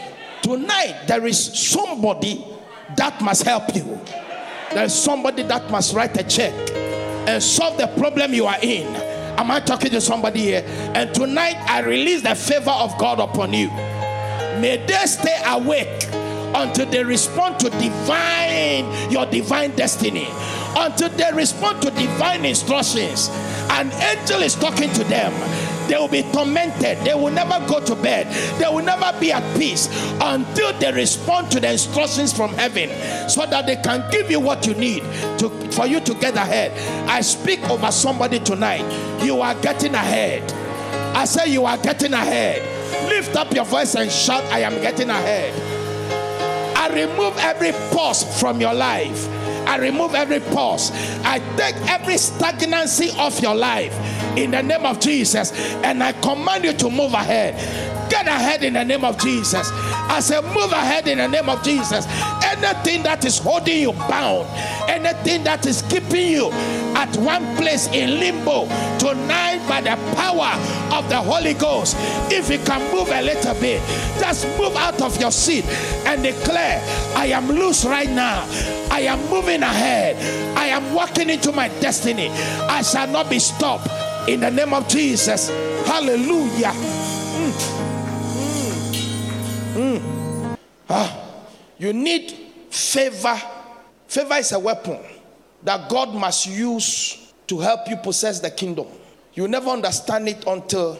[0.43, 2.45] Tonight, there is somebody
[2.97, 3.99] that must help you.
[4.73, 6.53] There is somebody that must write a check
[7.27, 10.63] and solve the problem you are in Am I talking to somebody here?
[10.95, 13.67] And tonight I release the favor of God upon you.
[14.61, 16.07] May they stay awake
[16.55, 20.27] until they respond to divine, your divine destiny.
[20.77, 23.29] Until they respond to divine instructions.
[23.71, 25.33] An angel is talking to them
[25.87, 26.97] they will be tormented.
[27.05, 28.27] They will never go to bed.
[28.59, 29.87] They will never be at peace
[30.21, 32.89] until they respond to the instructions from heaven
[33.29, 35.03] so that they can give you what you need
[35.39, 36.71] to, for you to get ahead.
[37.09, 38.83] I speak over somebody tonight.
[39.23, 40.51] You are getting ahead.
[41.15, 42.61] I say you are getting ahead.
[43.09, 45.53] Lift up your voice and shout, I am getting ahead.
[46.77, 49.27] I remove every pause from your life.
[49.67, 50.91] I remove every pause.
[51.23, 53.93] I take every stagnancy off your life
[54.37, 55.51] in the name of Jesus.
[55.83, 57.55] And I command you to move ahead.
[58.09, 59.69] Get ahead in the name of Jesus.
[59.73, 62.05] I say, move ahead in the name of Jesus.
[62.43, 64.47] Anything that is holding you bound,
[64.87, 66.49] anything that is keeping you
[66.95, 68.65] at one place in limbo,
[68.99, 70.53] tonight by the power
[70.95, 71.95] of the Holy Ghost,
[72.31, 73.81] if you can move a little bit,
[74.19, 75.65] just move out of your seat
[76.05, 76.81] and declare,
[77.15, 78.47] I am loose right now.
[78.91, 80.15] I am moving ahead.
[80.55, 82.29] I am walking into my destiny.
[82.29, 83.89] I shall not be stopped
[84.27, 85.49] in the name of Jesus.
[85.85, 86.71] Hallelujah.
[86.71, 87.51] Mm.
[89.75, 89.99] Mm.
[89.99, 90.57] Mm.
[90.89, 91.25] Ah,
[91.77, 92.31] you need
[92.69, 93.39] favor.
[94.07, 94.99] Favor is a weapon
[95.63, 98.87] that God must use to help you possess the kingdom.
[99.33, 100.99] You never understand it until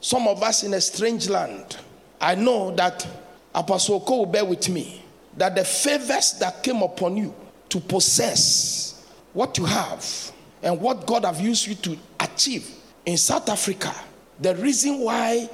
[0.00, 1.78] some of us in a strange land.
[2.20, 3.06] I know that
[3.54, 5.02] Apostle Ko will bear with me
[5.36, 7.34] that the favors that came upon you
[7.70, 12.70] to possess what you have and what God have used you to achieve
[13.06, 13.94] in South Africa,
[14.40, 15.48] the reason why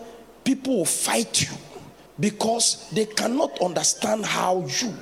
[0.44, 1.56] people will fight you
[2.18, 4.94] because they cannot understand how you,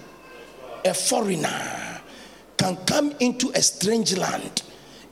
[0.84, 2.00] a foreigner,
[2.56, 4.62] can come into a strange land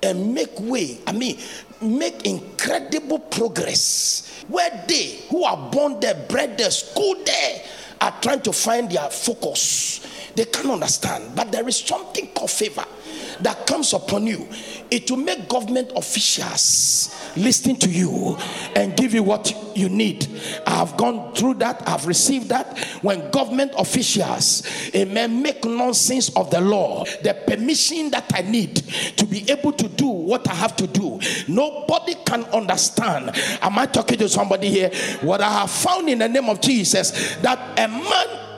[0.03, 0.99] and make way.
[1.07, 1.39] I mean,
[1.81, 7.63] make incredible progress where they who are born there, bred there, school there,
[8.01, 10.01] are trying to find their focus.
[10.35, 12.85] They can't understand, but there is something called favor
[13.45, 14.49] that comes upon you,
[14.91, 18.37] it will make government officials listen to you
[18.77, 20.29] and give you what you need.
[20.67, 22.79] I have gone through that, I've received that.
[23.03, 24.63] When government officials,
[24.95, 28.77] amen, make nonsense of the law, the permission that I need
[29.17, 33.31] to be able to do what I have to do, nobody can understand.
[33.63, 34.91] Am I talking to somebody here?
[35.21, 38.52] What I have found in the name of Jesus that a man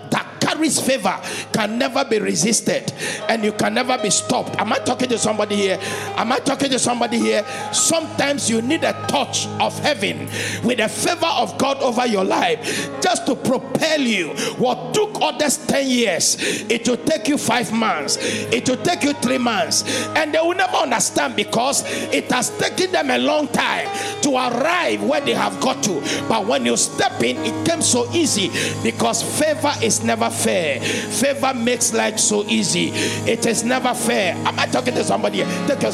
[0.54, 1.20] carries favor
[1.52, 2.92] can never be resisted
[3.28, 4.56] and you can never be stopped.
[4.60, 5.78] Am I talking to somebody here?
[6.16, 7.44] Am I talking to somebody here?
[7.72, 10.26] Sometimes you need a touch of heaven
[10.64, 14.28] with the favor of God over your life just to propel you.
[14.58, 16.36] What took others 10 years,
[16.70, 19.84] it will take you five months, it will take you three months,
[20.16, 23.88] and they will never understand because it has taken them a long time
[24.22, 26.00] to arrive where they have got to.
[26.28, 28.50] But when you step in, it came so easy
[28.82, 30.80] because favor is never fair.
[30.80, 32.90] Favor makes life so easy.
[33.30, 34.34] It is never fair.
[34.34, 35.38] Am I talking to somebody?
[35.66, 35.84] Take.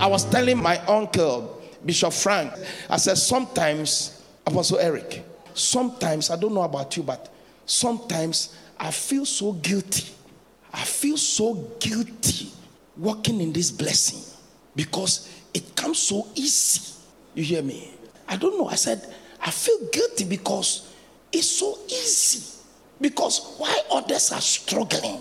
[0.00, 2.52] I was telling my uncle, Bishop Frank,
[2.88, 5.24] I said, sometimes, Apostle Eric,
[5.54, 7.32] sometimes, I don't know about you, but
[7.66, 10.12] sometimes I feel so guilty.
[10.72, 12.50] I feel so guilty
[12.96, 14.20] walking in this blessing
[14.76, 16.92] because it comes so easy.
[17.34, 17.90] You hear me?
[18.28, 18.68] I don't know.
[18.68, 20.92] I said, I feel guilty because
[21.32, 22.54] it's so easy.
[23.00, 25.20] Because why others are struggling,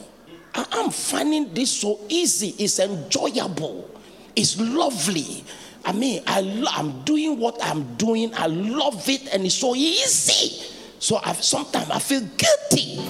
[0.53, 2.55] I am finding this so easy.
[2.63, 3.89] It's enjoyable.
[4.36, 5.43] It's lovely.
[5.86, 8.34] I mean, I lo- I'm doing what I'm doing.
[8.36, 10.65] I love it, and it's so easy.
[10.99, 13.01] So I sometimes I feel guilty.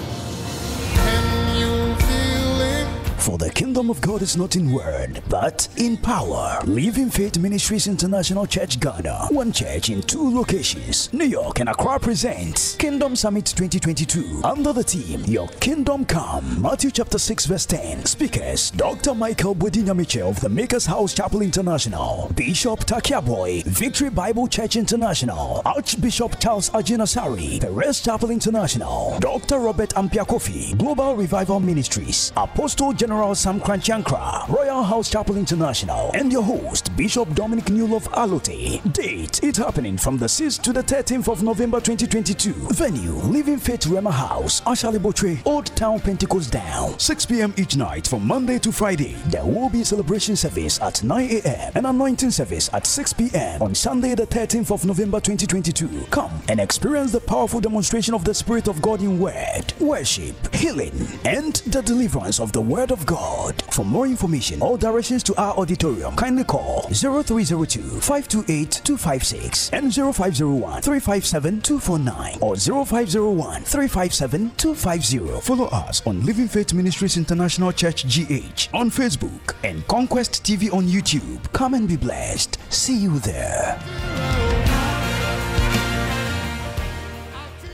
[3.23, 6.59] For the kingdom of God is not in word, but in power.
[6.65, 9.27] Living Faith Ministries International Church Ghana.
[9.31, 11.11] One church in two locations.
[11.13, 14.41] New York and Accra presents Kingdom Summit 2022.
[14.43, 16.61] Under the theme, Your Kingdom Come.
[16.61, 18.03] Matthew chapter 6, verse 10.
[18.03, 19.15] Speakers Dr.
[19.15, 22.29] Michael Boadi Nyamekye of the Maker's House Chapel International.
[22.35, 25.61] Bishop Tackie-Yarboi, Victory Bible Church International.
[25.63, 29.17] Archbishop Charles Agyinasare, Perez Chapel International.
[29.21, 29.59] Dr.
[29.59, 32.33] Robert Ampiah-Kwofi, Global Revival Ministries.
[32.35, 38.07] Apostle General Sam Korankye Ankrah, Royal House Chapel International, and your host, Bishop Dominic Newlove
[38.13, 38.81] Allotey.
[38.91, 42.51] Date, it happening from the 6th to the 13th of November 2022.
[42.73, 46.97] Venue, Living Faith Rhema House, Ashaley Botwe, Old Town Pentecost Down.
[46.97, 47.53] 6 p.m.
[47.55, 49.15] each night from Monday to Friday.
[49.27, 51.71] There will be celebration service at 9 a.m.
[51.75, 53.61] and anointing service at 6 p.m.
[53.61, 56.07] on Sunday, the 13th of November 2022.
[56.09, 61.07] Come and experience the powerful demonstration of the Spirit of God in word, worship, healing,
[61.25, 63.61] and the deliverance of the Word of God.
[63.71, 70.81] For more information or directions to our auditorium, kindly call 0302 528 256 and 0501
[70.81, 75.41] 357 249 or 0501 357 250.
[75.41, 80.85] Follow us on Living Faith Ministries International Church GH on Facebook and Conquest TV on
[80.85, 81.39] YouTube.
[81.53, 82.57] Come and be blessed.
[82.71, 83.79] See you there.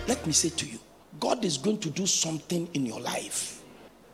[0.08, 0.80] Let me say to you,
[1.20, 3.62] God is going to do something in your life.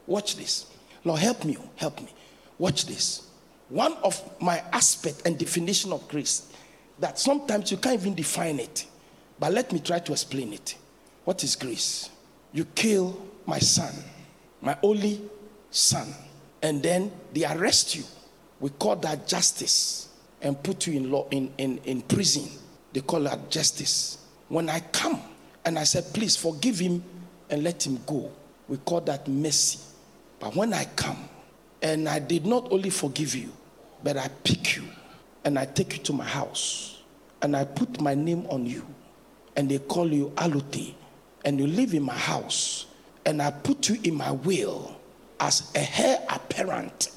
[0.08, 0.66] Watch this.
[1.06, 2.10] Lord, help me, oh, help me.
[2.58, 3.30] Watch this.
[3.70, 6.52] One of my aspect and definition of grace
[7.00, 8.86] that sometimes you can't even define it,
[9.40, 10.76] but let me try to explain it.
[11.24, 12.10] What is grace?
[12.52, 13.94] You kill my son,
[14.62, 15.22] my only
[15.72, 16.08] son,
[16.62, 18.04] and then they arrest you.
[18.60, 20.10] We call that justice
[20.42, 22.50] and put you in law in, in, in prison.
[22.94, 24.20] They call that justice.
[24.48, 25.22] When I come
[25.66, 27.04] and I said, please forgive him
[27.50, 28.32] and let him go,
[28.68, 29.80] we call that mercy.
[30.40, 31.30] But when I come
[31.82, 33.52] and I did not only forgive you,
[34.04, 34.84] but I pick you
[35.44, 37.02] and I take you to my house
[37.42, 38.86] and I put my name on you
[39.56, 40.94] and they call you Allotey
[41.44, 42.88] and you live in my house
[43.26, 44.96] and I put you in my will
[45.40, 47.10] as a heir apparent.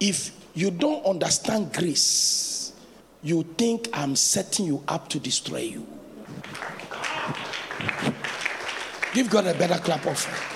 [0.00, 2.72] If you don't understand grace,
[3.22, 5.86] you think I'm setting you up to destroy you.
[9.14, 10.53] Give God a better clap offering.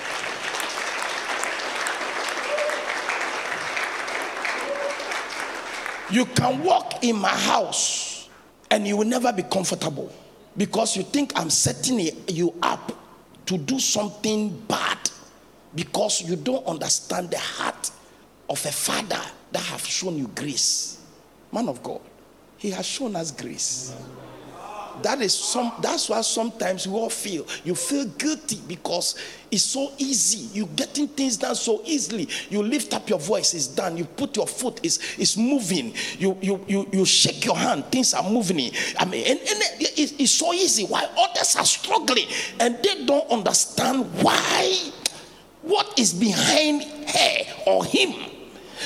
[6.11, 8.29] You can walk in my house
[8.71, 10.11] and you will never be comfortable
[10.57, 12.91] because you think I'm setting you up
[13.45, 14.97] to do something bad
[15.75, 17.91] because you don't understand the heart
[18.49, 21.01] of a father that have shown you grace.
[21.51, 22.01] Man of God,
[22.57, 23.95] he has shown us grace.
[25.03, 29.15] That is some that's why sometimes we all feel you feel guilty because
[29.51, 30.59] it's so easy.
[30.59, 32.27] You getting things done so easily.
[32.49, 33.97] You lift up your voice, it's done.
[33.97, 35.93] You put your foot, it's, it's moving.
[36.17, 38.71] You, you you you shake your hand, things are moving.
[38.97, 40.85] I mean, and, and it, it's so easy.
[40.85, 42.25] why others are struggling
[42.59, 44.91] and they don't understand why,
[45.61, 47.37] what is behind her
[47.67, 48.13] or him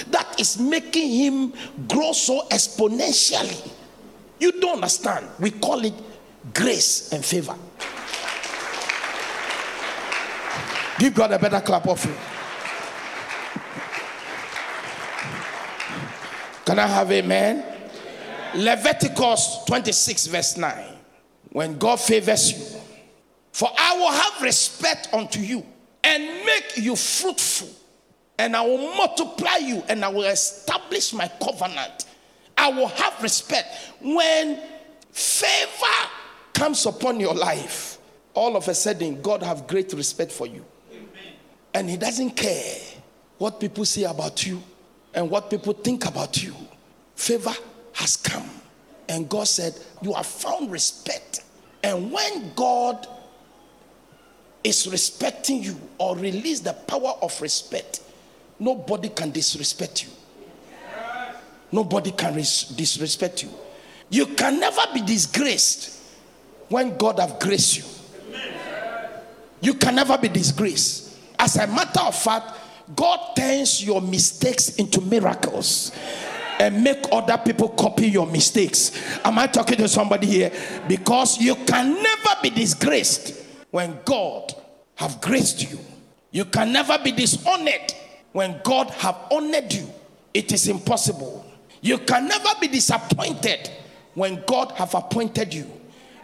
[0.09, 1.53] that is making him
[1.87, 3.71] grow so exponentially.
[4.43, 5.25] You don't understand.
[5.39, 5.93] We call it
[6.53, 7.55] grace and favor.
[10.99, 12.13] Give God a better clap of you.
[16.65, 17.63] Can I have amen?
[18.55, 20.87] Leviticus 26, verse 9.
[21.53, 22.81] When God favors you,
[23.53, 25.65] for I will have respect unto you
[26.03, 27.69] and make you fruitful,
[28.37, 32.07] and I will multiply you, and I will establish my covenant.
[32.63, 33.67] I will have respect.
[33.99, 34.57] When
[35.11, 36.09] favor
[36.53, 37.97] comes upon your life,
[38.33, 40.63] all of a sudden, God have great respect for you.
[41.73, 42.77] And He doesn't care
[43.37, 44.63] what people say about you
[45.13, 46.55] and what people think about you.
[47.15, 47.53] Favor
[47.91, 48.49] has come.
[49.09, 51.41] And God said, You have found respect.
[51.83, 53.05] And when God
[54.63, 57.99] is respecting you or release the power of respect,
[58.57, 60.11] nobody can disrespect you.
[61.73, 63.49] Nobody can res- disrespect you.
[64.11, 65.99] You can never be disgraced
[66.69, 67.83] when God have graced you.
[69.59, 71.17] You can never be disgraced.
[71.39, 72.59] As a matter of fact,
[72.95, 75.91] God turns your mistakes into miracles
[76.59, 78.91] and make other people copy your mistakes.
[79.25, 80.51] Am I talking to somebody here?
[80.87, 83.33] Because you can never be disgraced
[83.71, 84.53] when God
[84.93, 85.79] have graced you.
[86.29, 87.95] You can never be dishonored
[88.31, 89.89] when God have honored you.
[90.35, 91.43] It is impossible.
[91.83, 93.69] You can never be disappointed
[94.13, 95.69] when God have appointed you.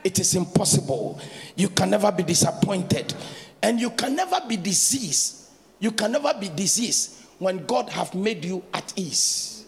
[0.06, 1.20] It is impossible.
[1.58, 3.14] You can never be disappointed.
[3.62, 5.50] And you can never be diseased.
[5.82, 9.66] You can never be diseased when God have made you at ease.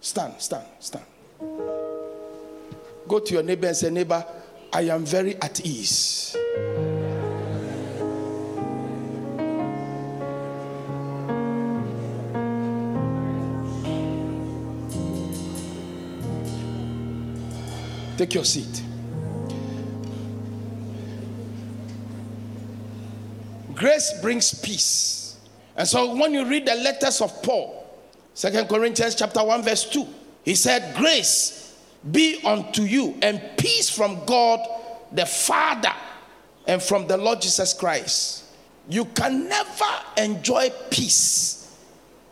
[0.00, 1.04] Stand, stand, stand.
[3.06, 4.24] Go to your neighbor and say, neighbor,
[4.72, 6.34] I am very at ease.
[18.16, 18.82] Take your seat.
[23.74, 25.36] Grace brings peace.
[25.76, 27.84] And so when you read the letters of Paul,
[28.32, 30.06] Second Corinthians chapter 1 verse 2,
[30.44, 31.74] he said, "Grace
[32.10, 34.66] be unto you and peace from God
[35.12, 35.92] the Father
[36.66, 38.44] and from the Lord Jesus Christ."
[38.88, 41.66] You can never enjoy peace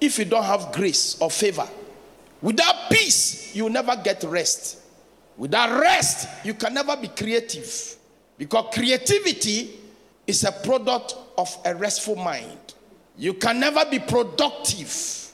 [0.00, 1.68] if you don't have grace or favor.
[2.40, 4.76] Without peace, you will never get rest.
[5.36, 7.96] Without rest, you can never be creative
[8.38, 9.70] because creativity
[10.26, 12.74] is a product of a restful mind.
[13.16, 15.32] You can never be productive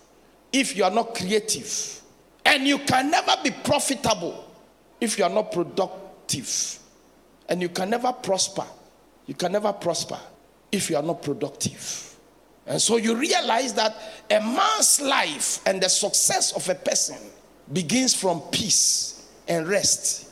[0.53, 2.01] if you are not creative,
[2.45, 4.45] and you can never be profitable
[5.01, 6.79] if you are not productive,
[7.49, 8.65] and you can never prosper.
[9.27, 10.19] You can never prosper
[10.73, 12.17] if you are not productive.
[12.67, 13.97] And so you realize that
[14.31, 17.17] a man's life and the success of a person
[17.73, 19.20] begins from peace
[19.51, 20.29] and rest.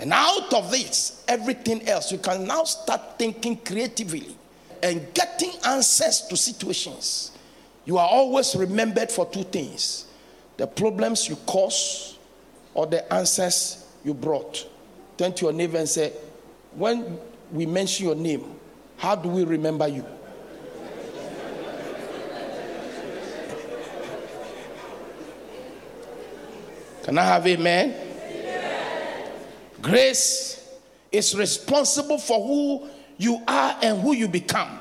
[0.00, 4.34] And out of this, everything else, you can now start thinking creatively
[4.82, 7.30] and getting answers to situations.
[7.84, 10.06] You are always remembered for two things
[10.56, 12.18] the problems you cause
[12.74, 14.66] or the answers you brought.
[15.16, 16.12] Turn to your neighbor and say,
[16.74, 17.18] When
[17.52, 18.44] we mention your name,
[18.96, 20.04] how do we remember you?
[27.02, 28.11] Can I have amen?
[29.82, 30.68] Grace
[31.10, 34.78] is responsible for who you are and who you become.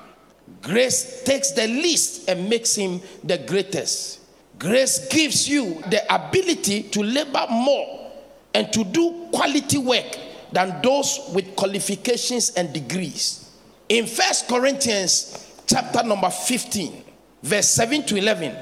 [0.62, 4.20] Grace takes the least and makes him the greatest.
[4.60, 8.12] Grace gives you the ability to labor more
[8.54, 10.18] and to do quality work
[10.52, 13.50] than those with qualifications and degrees.
[13.90, 17.04] In First Corinthians chapter number 15,
[17.42, 18.56] verse 7 to 11,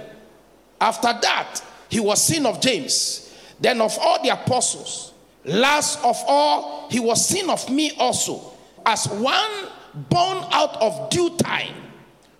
[0.79, 5.08] after that, he was seen of James, then of all the apostles.
[5.49, 8.53] Last of all, he was seen of me also,
[8.85, 11.75] as one born out of due time.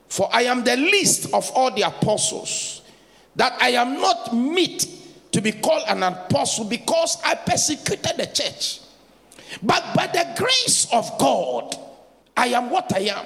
[0.07, 2.81] For I am the least of all the apostles,
[3.35, 4.87] that I am not meet
[5.31, 8.81] to be called an apostle because I persecuted the church.
[9.63, 11.75] But by the grace of God,
[12.37, 13.25] I am what I am.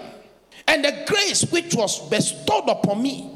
[0.66, 3.36] And the grace which was bestowed upon me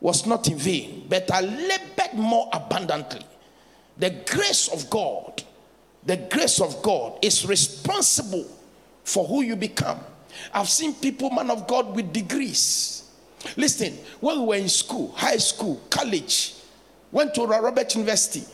[0.00, 3.22] was not in vain, but I labored more abundantly.
[3.98, 5.42] The grace of God
[6.06, 8.46] the grace of God is responsible
[9.04, 10.00] for who you become.
[10.52, 13.04] I've seen people, man of God, with degrees.
[13.56, 16.54] Listen, when we were in school, high school, college,
[17.12, 18.44] went to Robert University.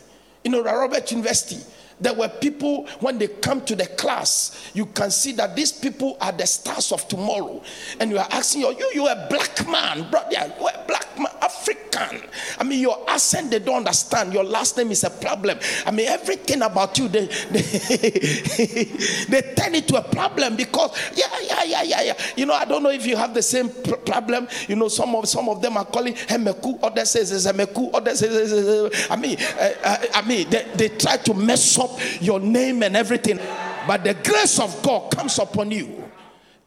[0.43, 1.59] You know, Robert University,
[1.99, 6.17] there were people, when they come to the class, you can see that these people
[6.19, 7.61] are the stars of tomorrow.
[7.99, 11.17] And you are asking, oh, you, you, are a black man, brother, you a black
[11.17, 12.21] man, African.
[12.59, 14.33] I mean, your accent, they don't understand.
[14.33, 15.59] Your last name is a problem.
[15.85, 18.83] I mean, everything about you, they, they,
[19.29, 22.17] they turn it to a problem because, yeah, yeah, yeah, yeah, yeah.
[22.35, 24.47] You know, I don't know if you have the same pr- problem.
[24.67, 29.07] You know, some of some of them are calling Hemeku, others say Zemeku, others say,
[29.09, 32.95] I mean, uh, uh, I mean, they, they try to mess up your name and
[32.95, 33.39] everything.
[33.87, 36.03] But the grace of God comes upon you.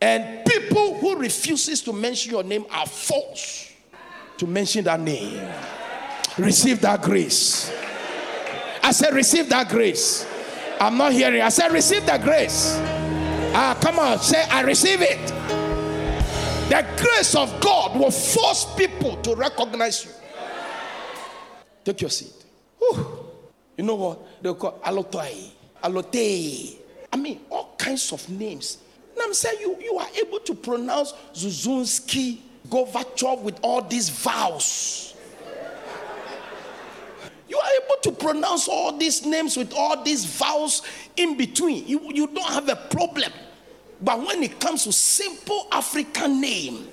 [0.01, 3.74] And people who refuses to mention your name are false
[4.39, 5.47] to mention that name.
[6.39, 7.73] Receive that grace.
[8.83, 10.27] I said, receive that grace.
[10.81, 11.41] I'm not hearing.
[11.41, 12.77] I said, receive that grace.
[13.57, 15.27] Ah, come on, say, I receive it.
[16.69, 20.11] The grace of God will force people to recognize you.
[21.85, 22.33] Take your seat.
[22.79, 23.25] Whew.
[23.77, 24.43] You know what?
[24.43, 25.51] They call Alotai,
[25.83, 26.77] Alote.
[27.13, 28.79] I mean, all kinds of names.
[29.13, 35.15] And I'm saying you, you are able to pronounce Zuzunski, Gorbachev with all these vowels.
[37.49, 40.83] You are able to pronounce all these names with all these vowels
[41.17, 41.87] in between.
[41.87, 43.33] You, you don't have a problem.
[44.01, 46.89] But when it comes to simple African name,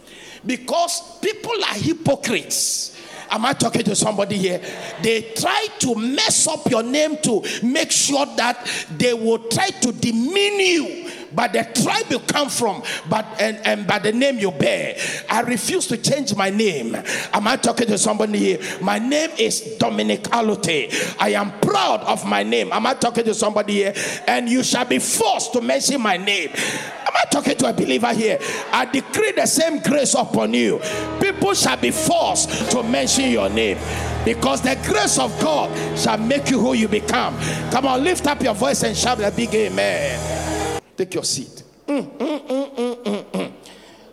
[0.45, 2.97] because people are hypocrites,
[3.31, 4.61] Am I talking to somebody here?
[5.01, 8.67] They try to mess up your name to make sure that
[8.97, 13.87] they will try to demean you by the tribe you come from, but and, and
[13.87, 14.97] by the name you bear.
[15.29, 16.95] I refuse to change my name.
[16.95, 18.59] Am I talking to somebody here?
[18.81, 21.15] My name is Dominic Allotey.
[21.19, 22.71] I am proud of my name.
[22.71, 23.93] Am I talking to somebody here?
[24.27, 26.49] And you shall be forced to mention my name.
[26.51, 28.39] Am I talking to a believer here?
[28.71, 30.79] I decree the same grace upon you.
[31.19, 33.77] People shall be forced to mention your name
[34.25, 37.37] because the grace of God shall make you who you become.
[37.71, 40.50] Come on, lift up your voice and shout a big amen.
[40.97, 41.63] Take your seat.
[41.87, 43.51] Mm, mm, mm,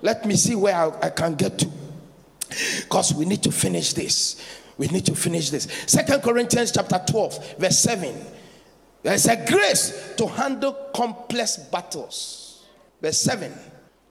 [0.02, 1.68] Let me see where I, I can get to.
[2.80, 4.42] Because we need to finish this.
[4.78, 5.68] We need to finish this.
[5.86, 8.14] Second Corinthians chapter 12, verse 7.
[9.02, 12.64] There's a grace to handle complex battles.
[13.00, 13.52] Verse 7.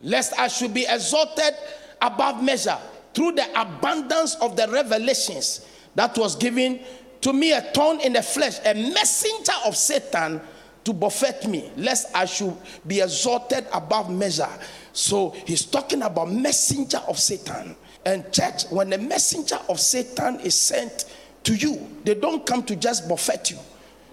[0.02, 1.54] Lest I should be exalted
[2.02, 2.78] above measure
[3.14, 5.66] through the abundance of the revelations
[5.96, 6.80] that was given
[7.22, 10.40] to me a thorn in the flesh, a messenger of Satan
[10.88, 12.56] to buffet me, lest I should
[12.88, 14.48] be exalted above measure.
[14.94, 17.76] So he's talking about messenger of Satan.
[18.06, 21.04] And church, when the messenger of Satan is sent
[21.44, 23.58] to you, they don't come to just buffet you,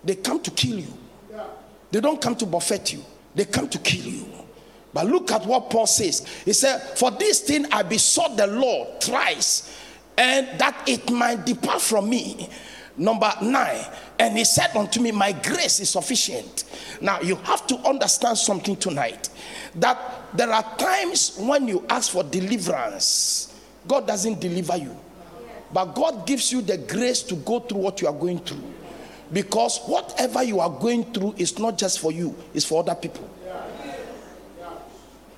[0.02, 0.92] they come to kill you.
[1.92, 3.04] They don't come to buffet you,
[3.36, 4.26] they come to kill you.
[4.92, 6.26] But look at what Paul says.
[6.44, 9.80] He said, For this thing I besought the Lord thrice,
[10.18, 12.48] and that it might depart from me.
[12.96, 13.84] Number nine,
[14.18, 16.64] and he said unto me, My grace is sufficient.
[17.00, 19.30] Now you have to understand something tonight
[19.74, 19.98] that
[20.34, 23.52] there are times when you ask for deliverance,
[23.88, 24.96] God doesn't deliver you,
[25.72, 28.62] but God gives you the grace to go through what you are going through.
[29.32, 33.28] Because whatever you are going through is not just for you, it's for other people.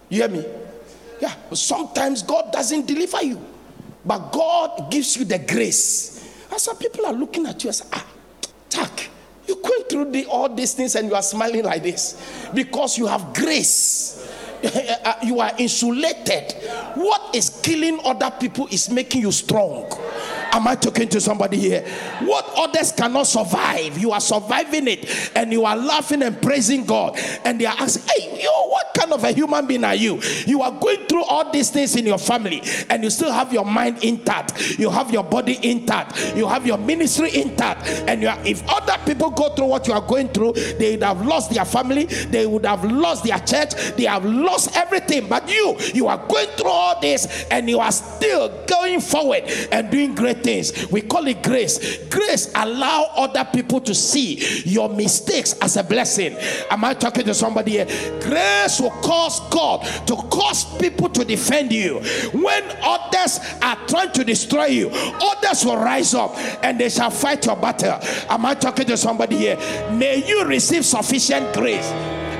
[0.08, 0.44] You hear me?
[1.20, 3.42] Yeah, sometimes God doesn't deliver you,
[4.04, 6.15] but God gives you the grace.
[6.56, 8.06] And people are looking at you and say, ah,
[8.70, 9.10] Jack,
[9.46, 13.06] you're going through the, all these things and you are smiling like this because you
[13.06, 14.32] have grace.
[15.22, 16.54] you are insulated.
[16.94, 19.84] What is killing other people is making you strong.
[20.56, 21.82] Am I talking to somebody here?
[22.22, 27.18] What others cannot survive, you are surviving it, and you are laughing and praising God.
[27.44, 30.18] And they are asking, Hey, you, what kind of a human being are you?
[30.46, 33.66] You are going through all these things in your family, and you still have your
[33.66, 37.86] mind intact, you have your body intact, you have your ministry intact.
[38.08, 41.02] And you are, if other people go through what you are going through, they would
[41.02, 45.28] have lost their family, they would have lost their church, they have lost everything.
[45.28, 49.90] But you, you are going through all this, and you are still going forward and
[49.90, 50.90] doing great things.
[50.90, 51.98] We call it grace.
[52.08, 56.36] Grace allow other people to see your mistakes as a blessing.
[56.70, 57.86] Am I talking to somebody here?
[58.20, 62.00] Grace will cause God to cause people to defend you.
[62.32, 67.44] When others are trying to destroy you, others will rise up and they shall fight
[67.44, 67.98] your battle.
[68.30, 69.56] Am I talking to somebody here?
[69.90, 71.92] May you receive sufficient grace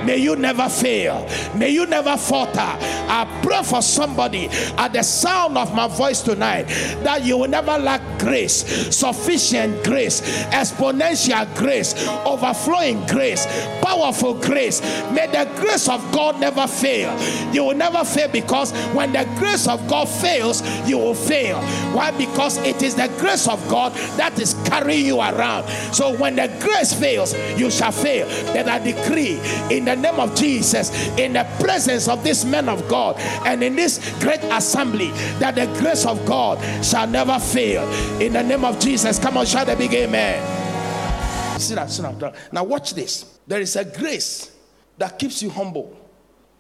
[0.07, 1.29] May you never fail.
[1.57, 2.61] May you never falter.
[2.61, 4.47] I pray for somebody
[4.79, 6.65] at the sound of my voice tonight
[7.03, 8.65] that you will never lack grace,
[8.97, 13.47] sufficient grace, exponential grace, overflowing grace,
[13.83, 14.81] powerful grace.
[15.11, 17.11] May the grace of God never fail.
[17.53, 21.61] You will never fail because when the grace of God fails, you will fail.
[21.93, 22.13] Why?
[22.13, 25.69] Because it is the grace of God that is carrying you around.
[25.93, 28.27] So when the grace fails, you shall fail.
[28.53, 29.41] Then I decree
[29.77, 33.17] in the name of Jesus, in the presence of this man of God
[33.47, 37.83] and in this great assembly, that the grace of God shall never fail.
[38.21, 41.61] In the name of Jesus, come on, shout a big amen.
[41.61, 42.35] Sit down, sit down.
[42.53, 43.39] Now, watch this.
[43.47, 44.53] There is a grace
[44.99, 45.97] that keeps you humble.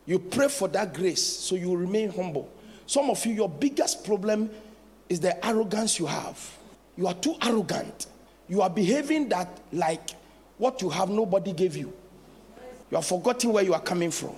[0.06, 2.48] You pray for that grace so you remain humble.
[2.86, 4.48] Some of you, your biggest problem
[5.08, 6.56] is the arrogance you have.
[6.96, 8.06] You are too arrogant.
[8.48, 10.10] You are behaving that like
[10.58, 11.92] what you have, nobody gave you.
[12.96, 14.30] You are forgetting where you are coming from.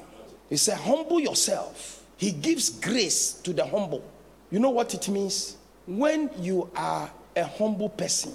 [0.48, 2.02] He said, Humble yourself.
[2.16, 4.02] He gives grace to the humble.
[4.50, 5.56] You know what it means?
[5.86, 8.32] When you are a humble person,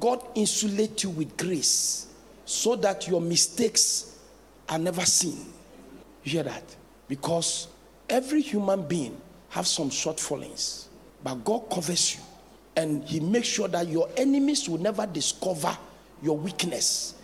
[0.00, 2.08] God insulates you with grace
[2.44, 4.18] so that your mistakes
[4.68, 5.38] are never seen.
[6.24, 6.64] You hear that?
[7.06, 7.68] Because
[8.08, 9.16] every human being
[9.50, 10.86] has some shortfallings,
[11.22, 12.22] but God covers you
[12.74, 15.78] and He makes sure that your enemies will never discover
[16.20, 17.14] your weakness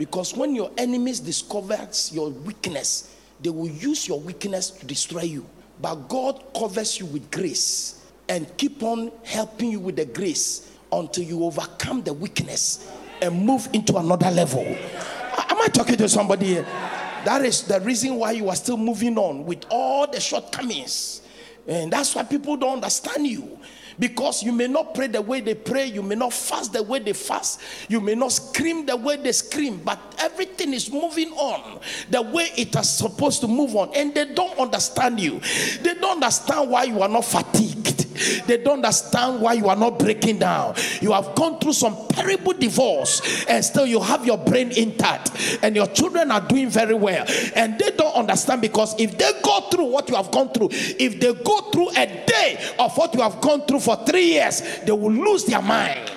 [0.00, 1.78] because when your enemies discover
[2.10, 5.44] your weakness, they will use your weakness to destroy you.
[5.78, 11.24] But God covers you with grace and keep on helping you with the grace until
[11.24, 12.90] you overcome the weakness
[13.20, 14.64] and move into another level.
[14.64, 16.54] Am I talking to somebody?
[16.54, 21.20] That is the reason why you are still moving on with all the shortcomings.
[21.68, 23.58] And that's why people don't understand you
[24.00, 26.98] Because you may not pray the way they pray, you may not fast the way
[26.98, 31.80] they fast, you may not scream the way they scream, but everything is moving on
[32.10, 33.90] the way it is supposed to move on.
[33.94, 35.40] And they don't understand you.
[35.82, 38.09] They don't understand why you are not fatigued.
[38.46, 40.74] They don't understand why you are not breaking down.
[41.00, 45.74] You have gone through some terrible divorce and still you have your brain intact and
[45.74, 47.24] your children are doing very well.
[47.54, 51.20] And they don't understand because if they go through what you have gone through, if
[51.20, 54.92] they go through a day of what you have gone through for three years, they
[54.92, 56.10] will lose their mind.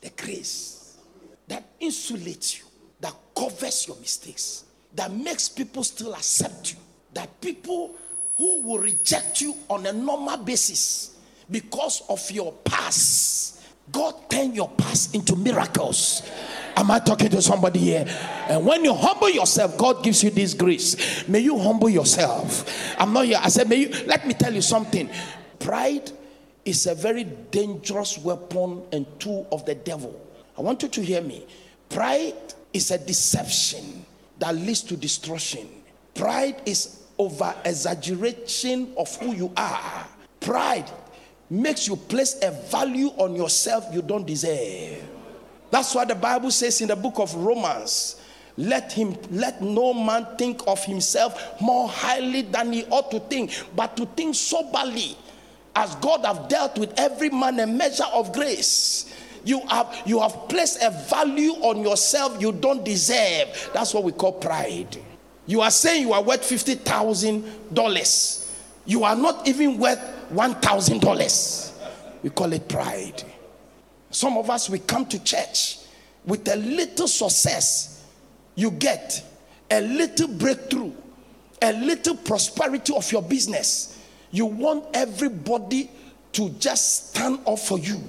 [0.00, 0.98] The grace
[1.48, 2.64] that insulates you,
[3.00, 4.64] that covers your mistakes,
[4.94, 6.78] that makes people still accept you,
[7.14, 7.94] that people
[8.36, 11.16] who will reject you on a normal basis
[11.50, 13.62] because of your past.
[13.92, 16.22] God turn your past into miracles.
[16.76, 18.04] Am I talking to somebody here?
[18.48, 21.28] And when you humble yourself, God gives you this grace.
[21.28, 22.96] May you humble yourself.
[22.98, 23.38] I'm not here.
[23.40, 25.08] I said, may you let me tell you something.
[25.58, 26.10] Pride
[26.64, 30.18] is a very dangerous weapon and tool of the devil.
[30.58, 31.46] I want you to hear me.
[31.90, 34.04] Pride is a deception
[34.38, 35.68] that leads to destruction.
[36.14, 40.06] Pride is over exaggeration of who you are.
[40.40, 40.90] Pride
[41.50, 45.02] makes you place a value on yourself you don't deserve.
[45.70, 48.20] That's why the Bible says in the book of Romans,
[48.56, 53.50] let him let no man think of himself more highly than he ought to think,
[53.74, 55.16] but to think soberly,
[55.74, 59.12] as God have dealt with every man a measure of grace.
[59.44, 63.70] You have you have placed a value on yourself you don't deserve.
[63.74, 64.96] That's what we call pride.
[65.46, 68.50] You are saying you are worth $50,000.
[68.86, 70.00] You are not even worth
[70.32, 71.72] $1,000.
[72.22, 73.22] We call it pride.
[74.10, 75.78] Some of us, we come to church
[76.24, 78.04] with a little success.
[78.54, 79.22] You get
[79.70, 80.92] a little breakthrough,
[81.60, 83.98] a little prosperity of your business.
[84.30, 85.90] You want everybody
[86.32, 88.02] to just stand up for you.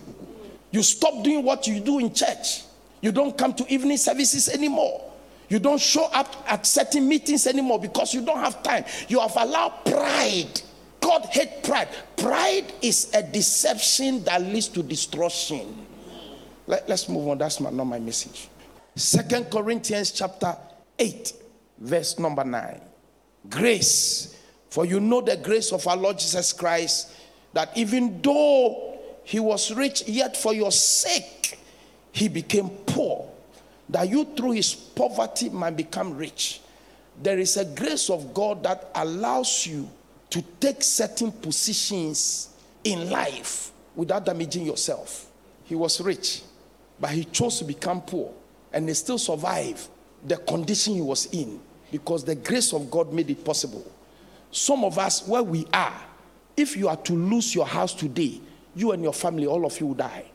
[0.72, 2.64] You stop doing what you do in church.
[3.02, 5.05] You don't come to evening services anymore.
[5.50, 8.86] You don't show up at certain meetings anymore because you don't have time.
[9.08, 10.62] You have allowed pride.
[11.00, 11.88] God hate pride.
[12.18, 15.86] Pride is a deception that leads to destruction.
[16.68, 17.38] Let, us move on.
[17.38, 18.50] That's my, not my message.
[18.96, 20.58] Second Corinthians chapter
[20.98, 21.34] 8,
[21.78, 22.82] verse number 9.
[23.50, 24.32] Grace.
[24.70, 27.12] For you know the grace of our Lord Jesus Christ,
[27.54, 31.60] that even though he was rich, yet for your sake
[32.12, 33.30] he became poor
[33.90, 36.62] that you through his poverty might become rich.
[37.22, 39.90] There is a grace of God that allows you
[40.32, 42.50] to take certain positions
[42.84, 45.30] in life without damaging yourself.
[45.64, 46.42] He was rich,
[47.00, 48.34] but he chose to become poor
[48.74, 49.88] and he still survived
[50.26, 51.60] the condition he was in
[51.92, 53.90] because the grace of God made it possible.
[54.52, 56.02] Some of us, where we are,
[56.58, 58.40] if you are to lose your house today,
[58.76, 60.26] you and your family, all of you will die.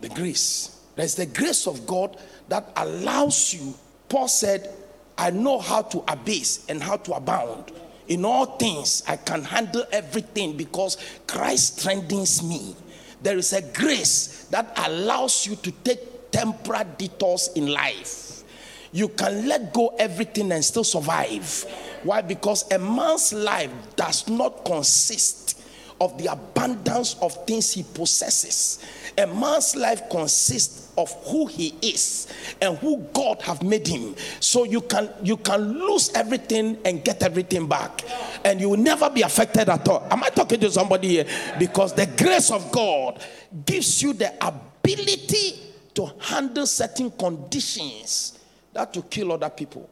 [0.00, 0.77] The grace.
[0.98, 2.16] There's the grace of God
[2.48, 3.72] that allows you.
[4.08, 4.68] Paul said,
[5.16, 7.70] I know how to abase and how to abound.
[8.08, 10.96] In all things, I can handle everything because
[11.28, 12.74] Christ strengthens me.
[13.22, 18.42] There is a grace that allows you to take temporary detours in life.
[18.90, 21.64] You can let go everything and still survive.
[22.02, 22.22] Why?
[22.22, 25.62] Because a man's life does not consist
[26.00, 28.80] of the abundance of things he possesses.
[29.18, 32.28] A man's life consists of who he is
[32.60, 34.14] and who God have made him.
[34.40, 38.02] So you can you can lose everything and get everything back.
[38.44, 40.06] And you will never be affected at all.
[40.10, 41.26] Am I talking to somebody here?
[41.58, 43.22] Because the grace of God
[43.66, 45.60] gives you the ability
[45.94, 48.38] to handle certain conditions
[48.72, 49.90] that to kill other people.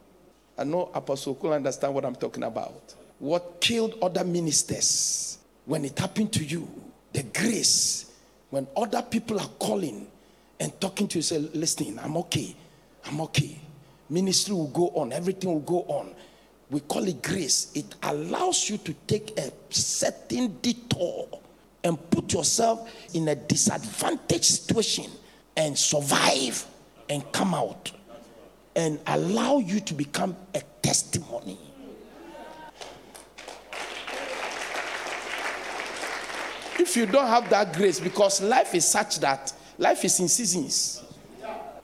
[0.57, 2.95] I know Apostle could understand what I'm talking about.
[3.19, 6.67] What killed other ministers when it happened to you,
[7.13, 8.06] the grace,
[8.49, 10.07] when other people are calling
[10.59, 12.55] and talking to you, say, listen, I'm okay.
[13.05, 13.59] I'm okay.
[14.09, 16.13] Ministry will go on, everything will go on.
[16.69, 17.71] We call it grace.
[17.75, 21.27] It allows you to take a certain detour
[21.83, 25.09] and put yourself in a disadvantaged situation
[25.55, 26.65] and survive
[27.09, 27.91] and come out
[28.75, 31.57] and allow you to become a testimony.
[36.79, 41.03] If you don't have that grace, because life is such that Life is in seasons.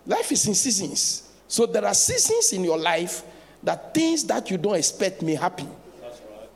[0.06, 1.30] Life is in seasons.
[1.48, 3.24] So there are seasons in your life
[3.62, 5.70] that things that you don't expect may happen.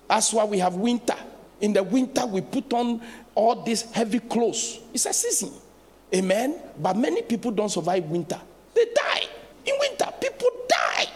[0.10, 1.16] That's why we have winter.
[1.62, 3.02] In the winter, we put on
[3.36, 4.80] all these heavy clothes.
[4.94, 5.52] It's a season.
[6.14, 6.60] Amen.
[6.80, 8.40] But many people don't survive winter.
[8.74, 9.24] They die.
[9.66, 11.08] In winter, people die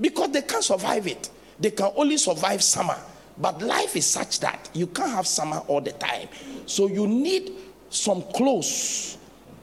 [0.00, 1.30] because they can't survive it.
[1.58, 2.96] They can only survive summer.
[3.42, 6.28] But life is such that you can't have summer all the time.
[6.66, 7.50] So you need
[7.90, 9.18] some clothes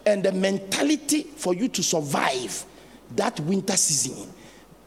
[0.06, 2.66] and the mentality for you to survive
[3.16, 4.32] that winter season.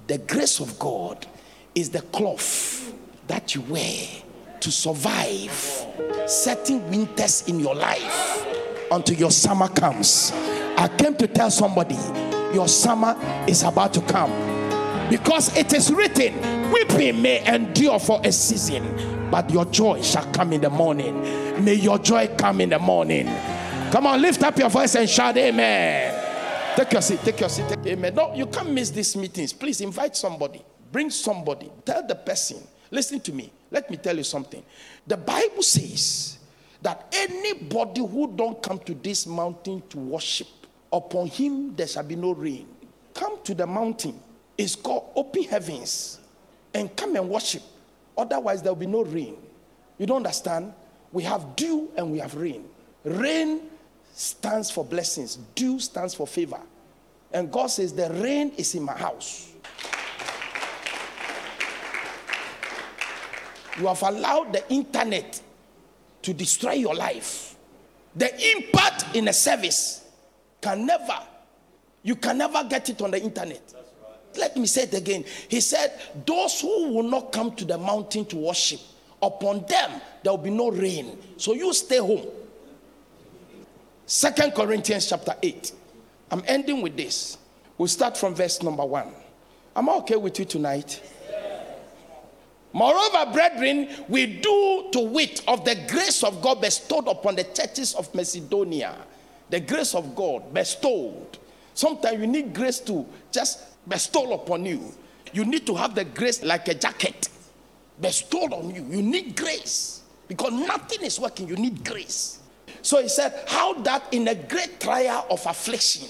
[0.09, 1.26] The grace of God
[1.74, 2.93] is the cloth
[3.28, 4.07] that you wear
[4.61, 5.51] to survive
[6.26, 8.47] certain winters in your life
[8.90, 10.32] until your summer comes.
[10.76, 11.97] I came to tell somebody
[12.53, 13.16] your summer
[13.49, 14.61] is about to come
[15.12, 16.32] because it is written,
[16.72, 21.20] Weeping may endure for a season, but your joy shall come in the morning.
[21.62, 23.26] May your joy come in the morning.
[23.90, 26.74] Come on, lift up your voice and shout, Amen.
[26.76, 28.14] Take your seat, take your seat, take, Amen.
[28.14, 29.52] No, you can't miss these meetings.
[29.52, 33.52] Please invite somebody, bring somebody, tell the person, listen to me.
[33.70, 34.62] Let me tell you something.
[35.06, 36.38] The Bible says
[36.80, 40.48] that anybody who don't come to this mountain to worship,
[40.90, 42.66] upon him there shall be no rain.
[43.12, 44.18] Come to the mountain.
[44.57, 46.20] It's called open heavens
[46.74, 47.62] and come and worship.
[48.16, 49.36] Otherwise, there will be no rain.
[49.98, 50.72] You don't understand?
[51.12, 52.64] We have dew and we have rain.
[53.05, 53.62] Rain
[54.14, 56.61] stands for blessings, dew stands for favor.
[57.32, 59.53] And God says, The rain is in my house.
[63.78, 65.40] You have allowed the internet
[66.22, 67.57] to destroy your life.
[68.14, 70.05] The impact in a service
[70.61, 71.18] can never,
[72.03, 73.74] you can never get it on the internet.
[74.37, 75.24] Let me say it again.
[75.49, 78.80] He said, Those who will not come to the mountain to worship,
[79.20, 81.18] upon them there will be no rain.
[81.37, 82.26] So you stay home.
[84.07, 85.72] Second Corinthians chapter 8.
[86.30, 87.39] I'm ending with this.
[87.78, 89.12] We'll start from verse number one.
[89.74, 91.01] Am I okay with you tonight?
[92.72, 97.95] Moreover, brethren, we do to wit of the grace of God bestowed upon the churches
[97.95, 98.97] of Macedonia.
[99.51, 101.39] The grace of God bestowed.
[101.74, 104.93] Sometimes you need grace to just bestowed upon you.
[105.33, 107.28] You need to have the grace like a jacket
[108.01, 108.85] bestowed on you.
[108.85, 111.49] You need grace because nothing is working.
[111.49, 112.41] You need grace.
[112.83, 116.09] So he said, How that in a great trial of affliction,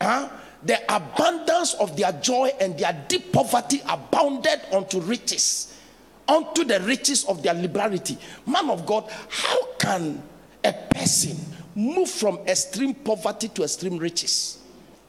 [0.00, 0.28] huh,
[0.64, 5.78] the abundance of their joy and their deep poverty abounded unto riches,
[6.26, 8.16] unto the riches of their liberality.
[8.46, 10.22] Man of God, how can
[10.64, 11.36] a person
[11.74, 14.58] move from extreme poverty to extreme riches?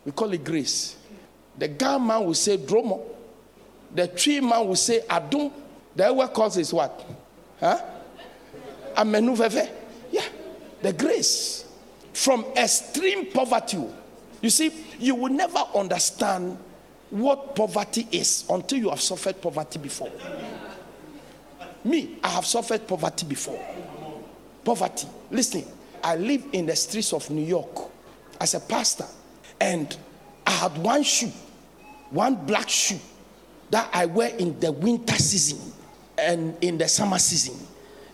[0.05, 0.97] We call it grace.
[1.57, 3.01] The Ga man will say Dromo.
[3.93, 5.51] The tree man will say Adom.
[5.95, 7.05] The other cause is what?
[7.59, 7.79] Huh?
[8.95, 9.69] Amenuveve.
[10.11, 10.25] Yeah.
[10.81, 11.65] The grace.
[12.13, 13.83] From extreme poverty.
[14.41, 16.57] You see, you will never understand
[17.09, 20.11] what poverty is until you have suffered poverty before.
[21.83, 23.63] Me, I have suffered poverty before.
[24.63, 25.07] Poverty.
[25.29, 25.63] Listen,
[26.03, 27.89] I live in the streets of New York
[28.39, 29.05] as a pastor,
[29.59, 29.95] and
[30.45, 31.31] I had one shoe
[32.13, 32.99] one black shoe
[33.71, 35.73] that I wear in the winter season
[36.17, 37.55] and in the summer season.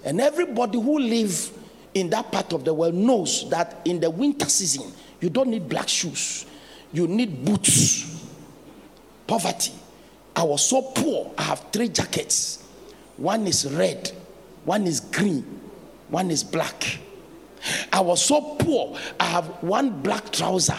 [0.06, 1.52] And everybody who live
[1.94, 5.68] in that part of the world knows that in the winter season, you don't need
[5.68, 6.46] black shoes.
[6.94, 8.26] You need boots.
[9.28, 9.74] Poverty.
[10.34, 11.34] I was so poor.
[11.38, 12.66] I have three jackets.
[13.18, 14.14] One is red,
[14.64, 15.44] one is green,
[16.08, 17.00] one is black.
[17.92, 18.98] I was so poor.
[19.20, 20.78] I have one black trouser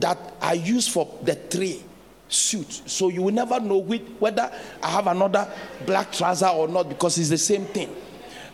[0.00, 1.82] that I use for the three
[2.28, 2.70] suit.
[2.86, 4.50] So you will never know whether
[4.82, 5.50] I have another
[5.84, 7.94] black trouser or not because it's the same thing.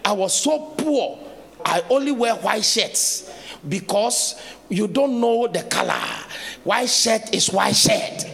[0.04, 1.18] I was so poor,
[1.64, 3.32] I only wear white shirts
[3.68, 6.00] because you don't know the color.
[6.64, 8.24] White shirt is white shirt.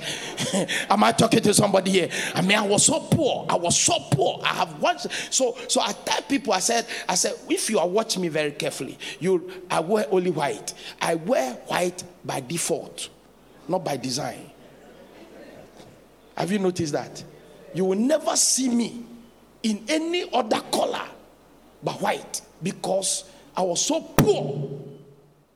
[0.90, 2.10] Am I talking to somebody here?
[2.34, 3.46] I mean, I was so poor.
[3.48, 4.40] I was so poor.
[4.44, 4.98] I have one.
[4.98, 8.52] So, so I tell people, I said, I said, if you are watching me very
[8.52, 10.74] carefully, you, I wear only white.
[11.00, 13.08] I wear white by default,
[13.66, 14.50] not by design.
[16.36, 17.24] Have you noticed that?
[17.74, 19.02] You will never see me
[19.62, 21.06] in any other color
[21.82, 23.24] but white because
[23.56, 24.68] I was so poor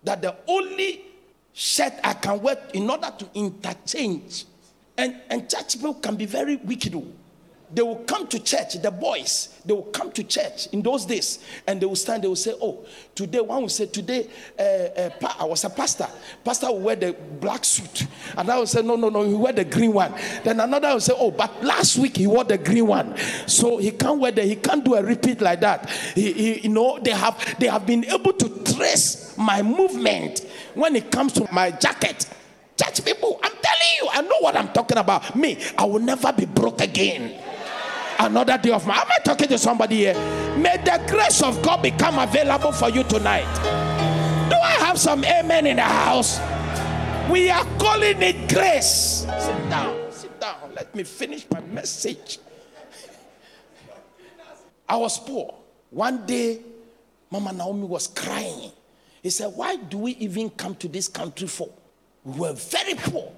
[0.02, 1.02] that the only
[1.52, 4.46] shirt I can wear in order to interchange
[4.96, 6.94] and, and church people can be very wicked.
[6.94, 7.06] Oh.
[7.74, 11.38] They will come to church, the boys, they will come to church in those days
[11.66, 15.34] and they will stand, they will say, Oh, today, one will say, Today, uh, uh,
[15.38, 16.06] I was a pastor.
[16.44, 18.06] Pastor will wear the black suit.
[18.36, 20.12] And I will say, No, no, no, he wear the green one.
[20.44, 23.16] Then another will say, Oh, but last week he wore the green one.
[23.46, 25.88] So he can't wear the, he can't do a repeat like that.
[26.14, 30.40] He, he, you know, they have, they have been able to trace my movement
[30.74, 32.28] when it comes to my jacket.
[32.82, 35.36] Church people, I'm telling you, I know what I'm talking about.
[35.36, 37.40] Me, I will never be broke again
[38.18, 38.94] another day of my.
[38.94, 40.14] Am I talking to somebody here?
[40.56, 43.46] May the grace of God become available for you tonight.
[44.48, 46.38] Do I have some amen in the house?
[47.30, 49.26] We are calling it grace.
[49.38, 50.72] Sit down, sit down.
[50.74, 52.38] Let me finish my message.
[54.88, 55.54] I was poor.
[55.90, 56.60] One day,
[57.30, 58.72] Mama Naomi was crying.
[59.22, 61.70] He said, Why do we even come to this country for?
[62.24, 63.32] We were very poor.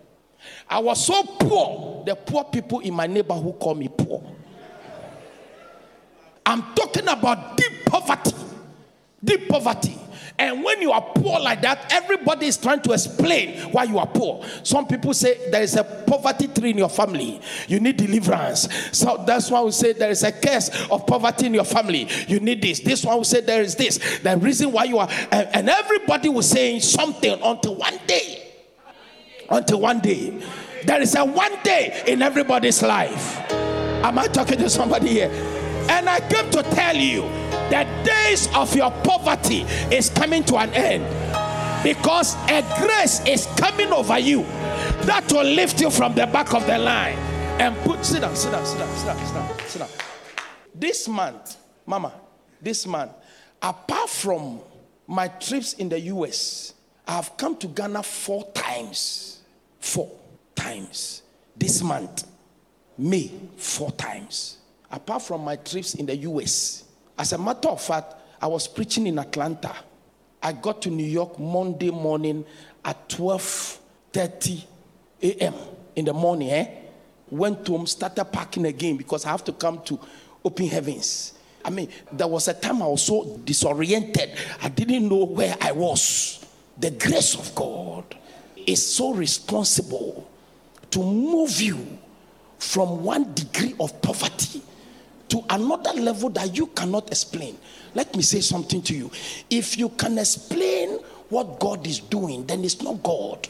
[0.68, 4.33] I was so poor, the poor people in my neighborhood call me poor.
[6.54, 8.32] I'm talking about deep poverty.
[9.24, 9.98] Deep poverty.
[10.38, 14.06] And when you are poor like that, everybody is trying to explain why you are
[14.06, 14.44] poor.
[14.62, 18.68] Some people say there is a poverty tree in your family, you need deliverance.
[18.92, 22.38] So that's why we say there is a curse of poverty in your family, you
[22.38, 22.78] need this.
[22.78, 24.20] This one will say there is this.
[24.20, 28.52] The reason why you are, and, and everybody was saying something until one day.
[29.50, 30.40] Until one day.
[30.84, 33.50] There is a one day in everybody's life.
[33.50, 35.53] Am I talking to somebody here?
[35.90, 37.22] And I came to tell you
[37.70, 39.62] the days of your poverty
[39.94, 41.04] is coming to an end
[41.82, 44.42] because a grace is coming over you
[45.04, 47.18] that will lift you from the back of the line
[47.60, 49.88] and put sit down, sit down, sit down, sit down, sit down, sit down.
[50.74, 51.56] This month,
[51.86, 52.12] Mama,
[52.60, 53.12] this month,
[53.62, 54.60] apart from
[55.06, 56.74] my trips in the US,
[57.06, 59.42] I have come to Ghana four times.
[59.78, 60.10] Four
[60.54, 61.22] times.
[61.56, 62.26] This month,
[62.96, 64.58] May, four times.
[64.94, 66.84] Apart from my trips in the US,
[67.18, 69.74] as a matter of fact, I was preaching in Atlanta.
[70.40, 72.44] I got to New York Monday morning
[72.84, 74.62] at 12:30
[75.20, 75.54] a.m.
[75.96, 76.50] in the morning.
[76.50, 76.68] Eh?
[77.28, 79.98] Went home, started packing again because I have to come to
[80.44, 81.32] Open Heavens.
[81.64, 84.30] I mean, there was a time I was so disoriented.
[84.62, 86.46] I didn't know where I was.
[86.78, 88.04] The grace of God
[88.64, 90.30] is so responsible
[90.92, 91.98] to move you
[92.60, 94.62] from one degree of poverty
[95.34, 97.58] to another level that you cannot explain.
[97.96, 99.10] Let me say something to you.
[99.50, 103.48] If you can explain what God is doing, then it's not God.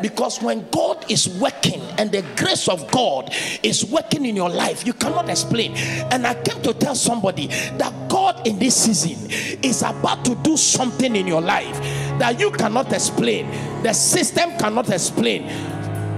[0.00, 4.86] Because when God is working and the grace of God is working in your life,
[4.86, 5.72] you cannot explain.
[6.12, 9.28] And I came to tell somebody that God in this season
[9.60, 11.80] is about to do something in your life
[12.20, 13.50] that you cannot explain,
[13.82, 15.48] the system cannot explain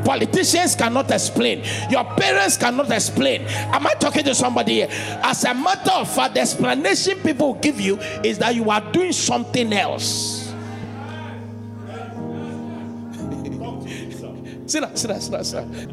[0.07, 3.43] politicians cannot explain, your parents cannot explain.
[3.43, 4.89] Am I talking to somebody here?
[4.91, 9.11] As a matter of fact, the explanation people give you is that you are doing
[9.13, 10.47] something else.
[14.67, 15.93] sit down, sit down, sit down, sit down.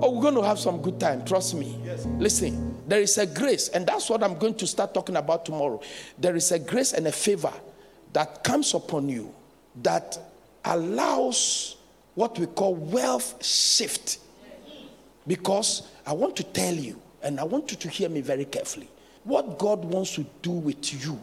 [0.00, 1.24] Oh, we're going to have some good time.
[1.24, 1.78] Trust me.
[1.84, 2.06] Yes.
[2.18, 5.80] Listen, there is a grace, and that's what I'm going to start talking about tomorrow.
[6.18, 7.52] There is a grace and a favor
[8.14, 9.34] that comes upon you
[9.82, 10.18] that
[10.66, 11.76] allows
[12.14, 14.18] what we call wealth shift.
[15.26, 18.88] Because I want to tell you, and I want you to hear me very carefully,
[19.24, 21.18] what God wants to do with you,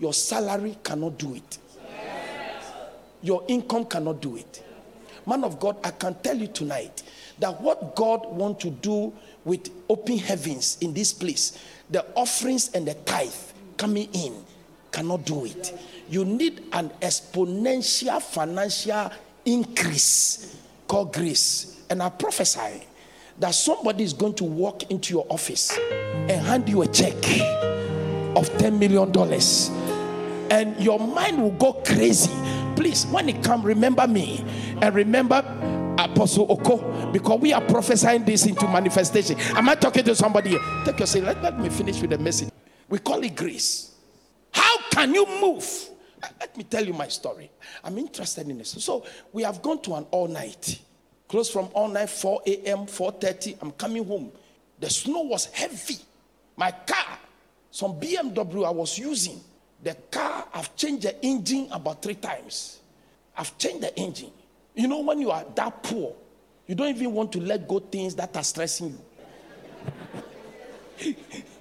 [0.00, 1.58] your salary cannot do it.
[3.22, 4.64] Your income cannot do it.
[5.26, 7.02] Man of God, I can tell you tonight
[7.38, 9.12] that what God wants to do
[9.44, 11.58] with open heavens in this place,
[11.90, 13.32] the offerings and the tithe
[13.76, 14.34] coming in,
[14.90, 15.78] cannot do it
[16.10, 19.10] you need an exponential financial
[19.44, 20.56] increase
[20.86, 21.82] called grace.
[21.90, 22.84] And I prophesy
[23.38, 27.14] that somebody is going to walk into your office and hand you a check
[28.34, 29.12] of $10 million.
[30.50, 32.32] And your mind will go crazy.
[32.74, 34.44] Please, when it comes, remember me
[34.80, 35.44] and remember
[35.98, 39.38] Apostle Oko because we are prophesying this into manifestation.
[39.56, 40.60] Am I talking to somebody here?
[40.84, 41.24] Take your seat.
[41.24, 42.50] Let, let me finish with the message.
[42.88, 43.94] We call it grace.
[44.52, 45.90] How can you move
[46.40, 47.50] let me tell you my story.
[47.84, 48.70] I'm interested in this.
[48.70, 50.80] So we have gone to an all night.
[51.28, 53.58] Close from all night, 4 a.m., 4:30.
[53.60, 54.32] I'm coming home.
[54.80, 55.98] The snow was heavy.
[56.56, 57.18] My car,
[57.70, 59.40] some BMW I was using,
[59.82, 62.80] the car, I've changed the engine about three times.
[63.36, 64.32] I've changed the engine.
[64.74, 66.14] You know, when you are that poor,
[66.66, 68.98] you don't even want to let go things that are stressing
[71.00, 71.14] you.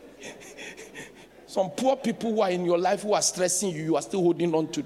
[1.57, 4.21] Some poor people who are in your life who are stressing you, you are still
[4.21, 4.85] holding on to.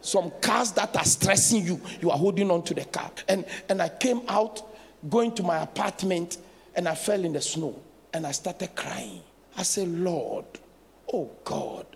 [0.00, 3.10] Some cars that are stressing you, you are holding on to the car.
[3.26, 4.62] And, and I came out
[5.10, 6.38] going to my apartment
[6.76, 7.82] and I fell in the snow
[8.12, 9.20] and I started crying.
[9.56, 10.44] I said, Lord,
[11.12, 11.86] oh God,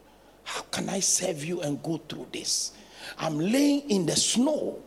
[0.43, 2.73] how can I serve you and go through this?
[3.17, 4.83] I'm laying in the snow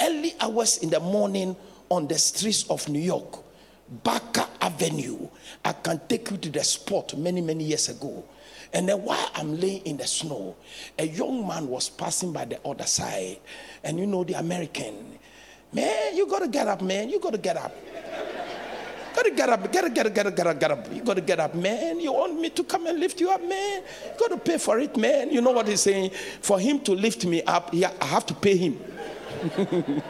[0.00, 1.54] early hours in the morning
[1.90, 3.44] on the streets of New York,
[4.02, 5.28] Barker Avenue.
[5.62, 8.24] I can take you to the spot many, many years ago.
[8.74, 10.56] And then while I'm laying in the snow,
[10.98, 13.38] a young man was passing by the other side.
[13.84, 15.16] And you know, the American,
[15.72, 17.08] man, you gotta get up, man.
[17.08, 17.72] You gotta get up.
[19.14, 20.92] Gotta get up, gotta get up, gotta get up, get up.
[20.92, 22.00] You gotta get up, man.
[22.00, 23.82] You want me to come and lift you up, man?
[23.82, 25.30] You gotta pay for it, man.
[25.30, 26.10] You know what he's saying?
[26.42, 28.80] For him to lift me up, yeah, I have to pay him.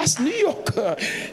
[0.00, 0.70] That's New York.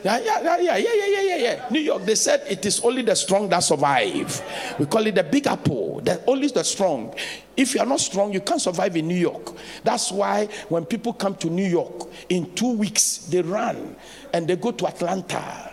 [0.04, 1.66] Yeah, yeah, yeah, yeah, yeah, yeah, yeah, yeah.
[1.72, 4.42] New York, they said it is only the strong that survive.
[4.78, 7.14] We call it the big apple, that only the strong.
[7.56, 9.54] If you are not strong, you can't survive in New York.
[9.86, 13.96] That's why when people come to New York, in two weeks, they run
[14.34, 15.72] and they go to Atlanta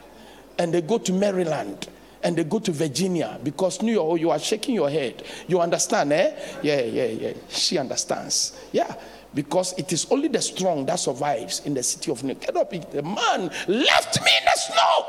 [0.58, 1.88] and they go to Maryland
[2.22, 5.24] and they go to Virginia because New York, oh, you are shaking your head.
[5.48, 6.34] You understand, eh?
[6.62, 7.32] Yeah, yeah, yeah.
[7.48, 8.56] She understands.
[8.72, 8.94] Yeah.
[9.34, 12.34] Because it is only the strong that survives in the city of New.
[12.34, 12.70] Get up.
[12.70, 15.06] The man left me in the snow.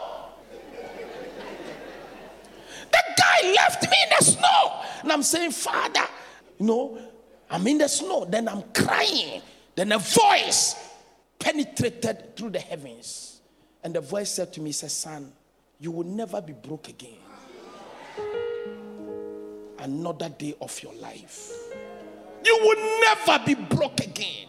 [2.92, 4.82] The guy left me in the snow.
[5.04, 6.08] And I'm saying, Father,
[6.60, 6.98] you know,
[7.50, 8.26] I'm in the snow.
[8.26, 9.42] Then I'm crying.
[9.76, 10.76] Then a voice
[11.38, 13.42] penetrated through the heavens.
[13.84, 15.32] And the voice said to me, says, Son,
[15.80, 17.20] you will never be broke again.
[19.78, 21.52] Another day of your life.
[22.46, 24.48] You will never be broke again.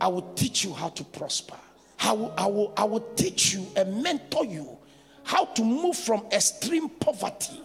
[0.00, 1.56] I will teach you how to prosper.
[2.00, 4.76] I will, I will, I will teach you and mentor you
[5.24, 7.62] how to move from extreme poverty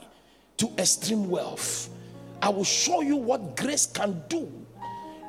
[0.57, 1.89] to extreme wealth.
[2.41, 4.49] I will show you what grace can do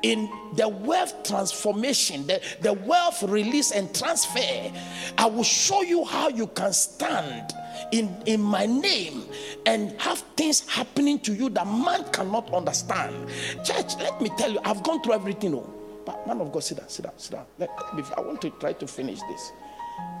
[0.03, 4.71] in the wealth transformation, the, the wealth release and transfer,
[5.17, 7.53] I will show you how you can stand
[7.91, 9.23] in, in my name
[9.65, 13.15] and have things happening to you that man cannot understand.
[13.63, 15.55] Church, let me tell you, I've gone through everything.
[15.55, 15.73] Oh,
[16.05, 17.45] but man of God, sit down, sit down, sit down.
[17.57, 17.69] Let,
[18.17, 19.51] I want to try to finish this.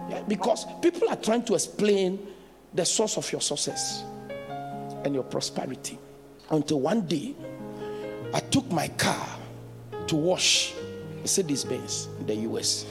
[0.09, 2.27] Yeah, because people are trying to explain
[2.73, 4.03] the source of your success
[5.05, 5.97] and your prosperity
[6.49, 7.35] until one day
[8.33, 9.27] I took my car
[10.07, 10.73] to wash
[11.21, 12.85] Mercedes Benz in the US.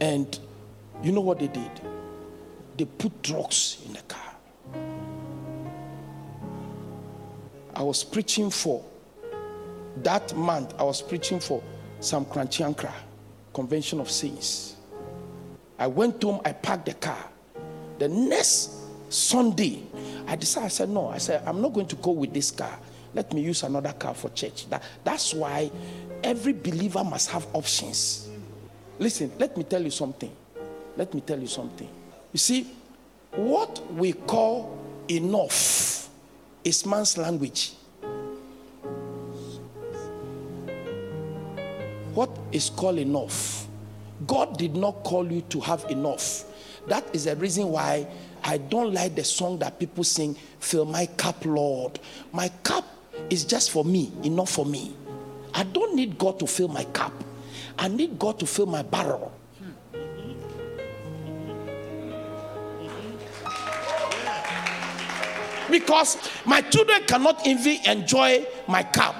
[0.00, 0.38] And
[1.02, 1.70] you know what they did?
[2.80, 4.32] They put drugs in the car.
[7.74, 8.82] I was preaching for
[9.98, 11.62] that month, I was preaching for
[12.00, 12.94] some Korankye Ankrah
[13.52, 14.76] Convention of Saints.
[15.78, 17.22] I went home, I parked the car.
[17.98, 18.70] The next
[19.10, 19.82] Sunday,
[20.26, 22.78] I decided, I said, No, I said, I'm not going to go with this car.
[23.12, 24.70] Let me use another car for church.
[24.70, 25.70] That, that's why
[26.24, 28.30] every believer must have options.
[28.98, 30.34] Listen, let me tell you something.
[30.96, 31.99] Let me tell you something.
[32.32, 32.66] You see,
[33.32, 34.78] what we call
[35.08, 36.08] enough
[36.64, 37.72] is man's language.
[42.14, 43.66] What is called enough?
[44.26, 46.44] God did not call you to have enough.
[46.86, 48.06] That is the reason why
[48.42, 51.98] I don't like the song that people sing, Fill my cup, Lord.
[52.32, 52.84] My cup
[53.28, 54.94] is just for me, enough for me.
[55.54, 57.12] I don't need God to fill my cup.
[57.78, 59.32] I need God to fill my barrel.
[65.70, 69.16] Because my children cannot even enjoy my cup.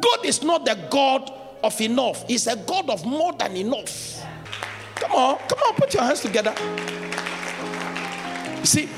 [0.00, 1.32] God is not the God
[1.62, 4.24] of enough, He's a God of more than enough.
[4.94, 6.54] Come on, come on, put your hands together.
[8.64, 8.88] See,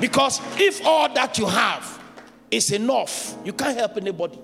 [0.00, 2.02] because if all that you have
[2.50, 4.38] is enough, you can't help anybody.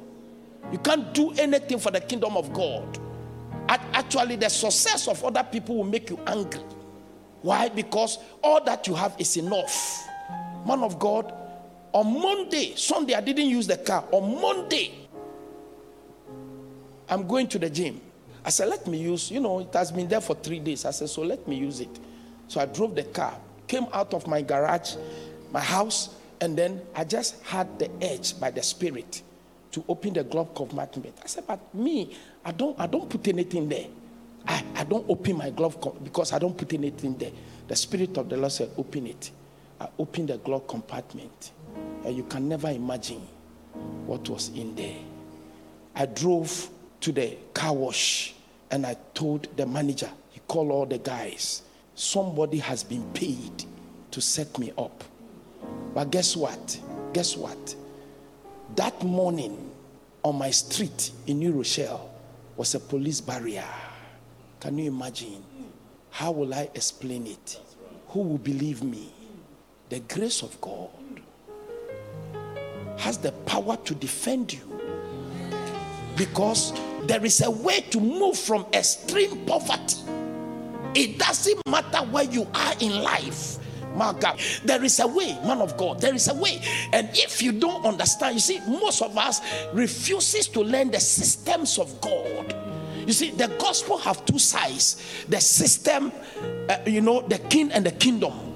[0.73, 2.99] You can't do anything for the kingdom of God.
[3.69, 6.63] Actually, the success of other people will make you angry.
[7.43, 7.69] Why?
[7.69, 10.07] Because all that you have is enough.
[10.67, 11.33] Man of God,
[11.93, 14.05] on Monday, Sunday, I didn't use the car.
[14.13, 14.95] On Monday,
[17.09, 18.01] I'm going to the gym.
[18.45, 20.85] I said, let me use, you know, it has been there for three days.
[20.85, 21.99] I said, so let me use it.
[22.49, 23.35] So I drove the car,
[23.67, 24.97] came out of my garage,
[25.53, 29.23] my house, and then I just had the edge by the Spirit
[29.73, 31.15] to open the glove compartment.
[31.23, 33.87] I said, but me, I don't, I don't put anything there.
[34.47, 37.33] I, I don't open my glove because I don't put anything there.
[37.69, 39.31] The Spirit of the Lord said, open it.
[39.81, 41.53] I opened the glove compartment.
[42.05, 43.27] And you can never imagine
[44.07, 44.97] what was in there.
[45.95, 46.69] I drove
[47.01, 48.35] to the car wash
[48.71, 51.63] and I told the manager, he called all the guys,
[51.95, 53.65] somebody has been paid
[54.11, 55.03] to set me up.
[55.95, 56.79] But guess what?
[57.13, 57.75] Guess what?
[58.77, 59.71] That morning
[60.23, 62.11] on my street in New Rochelle
[62.57, 63.65] was a police barrier.
[64.61, 65.43] Can you imagine?
[66.11, 67.59] How will I explain it?
[68.09, 69.13] Who will believe me?
[69.91, 70.89] The grace of God
[72.97, 74.61] has the power to defend you
[76.17, 76.73] because
[77.09, 79.97] there is a way to move from extreme poverty.
[80.95, 83.59] It doesn't matter where you are in life.
[83.97, 86.01] My God, there is a way, man of God.
[86.01, 86.63] There is a way,
[86.93, 89.41] and if you don't understand, you see, most of us
[89.73, 92.55] refuses to learn the systems of God.
[93.09, 96.13] You see, the gospel have two sides: the system,
[96.69, 98.50] uh, you know, the king and the kingdom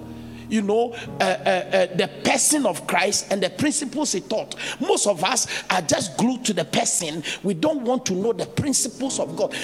[0.48, 4.54] you know, uh, uh, uh, the person of Christ and the principles he taught.
[4.80, 7.22] Most of us are just glued to the person.
[7.42, 9.54] We don't want to know the principles of God.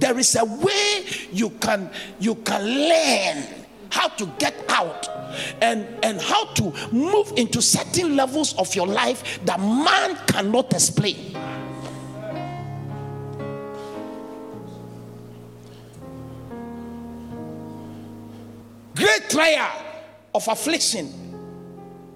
[0.00, 3.46] there is a way you can you can learn
[3.90, 5.08] how to get out
[5.60, 11.32] and and how to move into certain levels of your life that man cannot explain
[18.94, 19.89] great trial
[20.34, 21.30] of affliction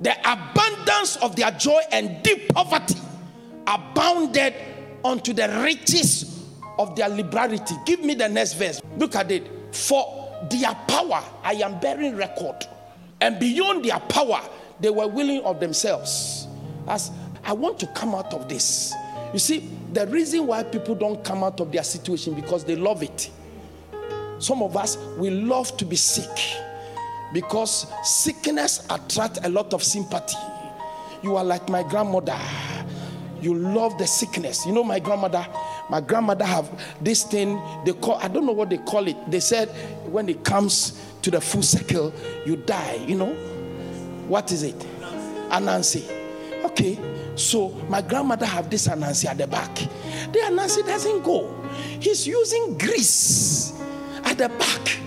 [0.00, 2.96] the abundance of their joy and deep poverty
[3.66, 4.54] abounded
[5.04, 6.44] unto the riches
[6.78, 7.74] of their liberality.
[7.86, 8.82] Give me the next verse.
[8.98, 9.50] Look at it.
[9.74, 12.66] For their power, I am bearing record.
[13.20, 14.42] And beyond their power,
[14.80, 16.48] they were willing of themselves.
[16.86, 17.10] As
[17.44, 18.92] I want to come out of this.
[19.32, 23.02] You see, the reason why people don't come out of their situation because they love
[23.02, 23.30] it.
[24.38, 26.28] Some of us we love to be sick
[27.32, 30.36] because sickness attracts a lot of sympathy.
[31.22, 32.38] You are like my grandmother
[33.44, 34.64] you love the sickness.
[34.64, 35.46] You know, my grandmother,
[35.90, 36.68] my grandmother have
[37.00, 39.16] this thing they call, I don't know what they call it.
[39.30, 39.68] They said
[40.10, 42.12] when it comes to the full circle,
[42.46, 43.04] you die.
[43.06, 43.34] You know,
[44.26, 44.78] what is it?
[45.50, 46.22] Anansi.
[46.64, 46.98] Okay,
[47.36, 49.74] so my grandmother have this Anansi at the back.
[49.74, 51.54] The Anansi doesn't go.
[52.00, 53.78] He's using grease
[54.24, 55.03] at the back.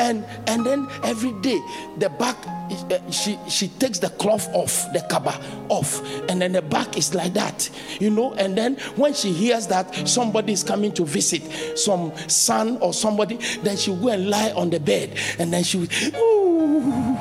[0.00, 0.10] Eh?
[0.10, 1.60] And and then every day
[1.98, 5.34] the back uh, she she takes the cloth off the cover
[5.68, 7.68] off and then the back is like that
[8.00, 11.42] you know and then when she hears that somebody is coming to visit
[11.78, 15.62] some son or somebody then she will go and lie on the bed and then
[15.62, 17.16] she will ooh,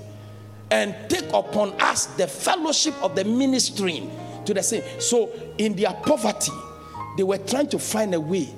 [0.71, 4.09] and take upon us the fellowship of the ministering
[4.45, 4.81] to the same.
[4.99, 6.51] So, in their poverty,
[7.17, 8.49] they were trying to find a way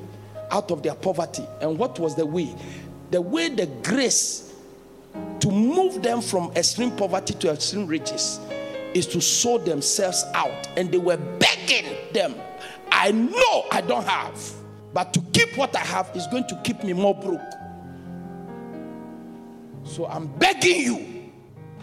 [0.51, 1.45] out of their poverty.
[1.61, 2.55] And what was the way?
[3.11, 4.50] The way the grace
[5.41, 8.39] to move them from extreme poverty to extreme riches
[8.93, 10.67] is to sow themselves out.
[10.77, 12.35] And they were begging them,
[12.91, 14.39] I know I don't have,
[14.93, 17.41] but to keep what I have is going to keep me more broke.
[19.83, 21.31] So I'm begging you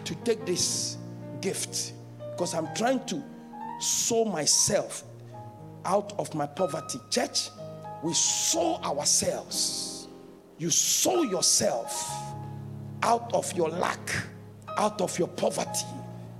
[0.05, 0.97] to take this
[1.41, 1.93] gift
[2.31, 3.21] because I'm trying to
[3.79, 5.03] sow myself
[5.85, 6.99] out of my poverty.
[7.09, 7.49] Church,
[8.03, 10.07] we sow ourselves.
[10.57, 12.28] You sow yourself
[13.03, 13.99] out of your lack,
[14.77, 15.85] out of your poverty.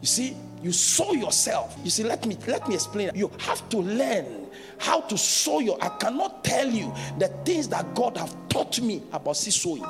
[0.01, 1.77] You see, you sow yourself.
[1.83, 3.11] You see, let me let me explain.
[3.15, 5.77] You have to learn how to sow your.
[5.81, 9.85] I cannot tell you the things that God have taught me about sowing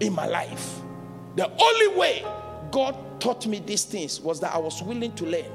[0.00, 0.80] in my life.
[1.36, 2.24] The only way
[2.70, 5.50] God taught me these things was that I was willing to learn,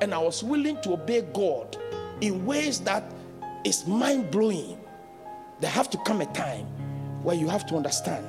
[0.00, 1.76] and I was willing to obey God
[2.20, 3.04] in ways that
[3.64, 4.78] is mind blowing.
[5.60, 6.66] There have to come a time
[7.22, 8.24] where you have to understand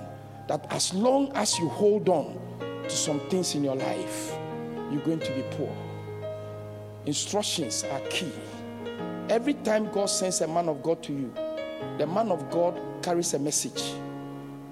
[0.50, 2.36] that as long as you hold on
[2.84, 4.36] to some things in your life,
[4.92, 5.72] you're going to be poor.
[7.06, 8.32] Instructions are key.
[9.30, 11.32] Every time God sends a man of God to you,
[12.00, 13.94] the man of God carries a message.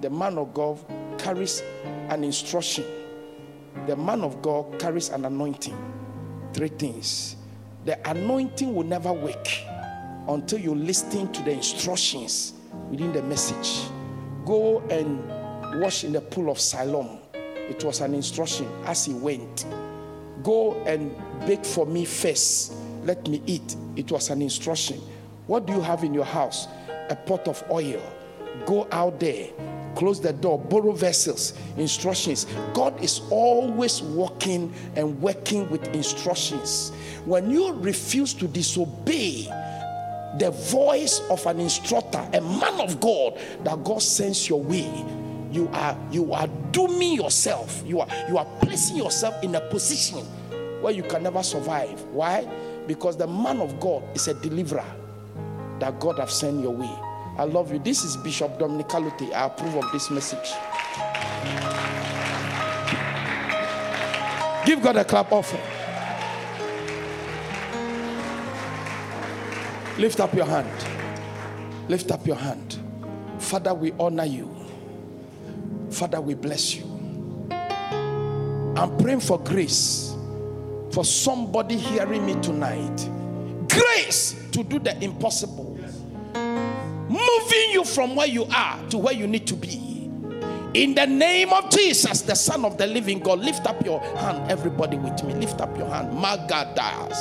[0.00, 0.80] The man of God
[1.16, 1.62] carries
[2.08, 2.84] an instruction.
[3.86, 5.78] The man of God carries an anointing.
[6.54, 7.36] Three things.
[7.84, 9.46] The anointing will never work
[10.26, 12.54] until you listen to the instructions
[12.90, 13.88] within the message.
[14.44, 15.37] Go and
[15.76, 17.18] wash in the pool of Siloam.
[17.34, 19.66] It was an instruction as he went.
[20.42, 21.14] Go and
[21.46, 22.72] bake for me first.
[23.04, 23.76] Let me eat.
[23.96, 25.00] It was an instruction.
[25.46, 26.68] What do you have in your house?
[27.10, 28.02] A pot of oil.
[28.66, 29.48] Go out there,
[29.94, 32.46] close the door, borrow vessels, instructions.
[32.74, 36.90] God is always walking and working with instructions.
[37.24, 39.44] When you refuse to disobey
[40.38, 44.90] the voice of an instructor, a man of God that God sends your way,
[45.50, 47.82] you are you are dooming yourself.
[47.86, 50.24] You are you are placing yourself in a position
[50.80, 52.00] where you can never survive.
[52.12, 52.46] Why?
[52.86, 54.84] Because the man of God is a deliverer
[55.80, 56.90] that God have sent your way.
[57.36, 57.78] I love you.
[57.78, 59.32] This is Bishop Dominic Allotey.
[59.32, 60.52] I approve of this message.
[64.66, 65.62] Give God a clap offering.
[69.98, 70.68] Lift up your hand.
[71.88, 72.78] Lift up your hand.
[73.38, 74.57] Father, we honor you.
[75.98, 76.84] Father, we bless you.
[77.50, 80.14] I'm praying for grace
[80.92, 83.10] for somebody hearing me tonight.
[83.68, 85.76] Grace to do the impossible.
[87.08, 90.08] Moving you from where you are to where you need to be.
[90.74, 94.48] In the name of Jesus, the Son of the living God, lift up your hand,
[94.52, 95.34] everybody with me.
[95.34, 96.16] Lift up your hand.
[96.16, 97.18] Magadas.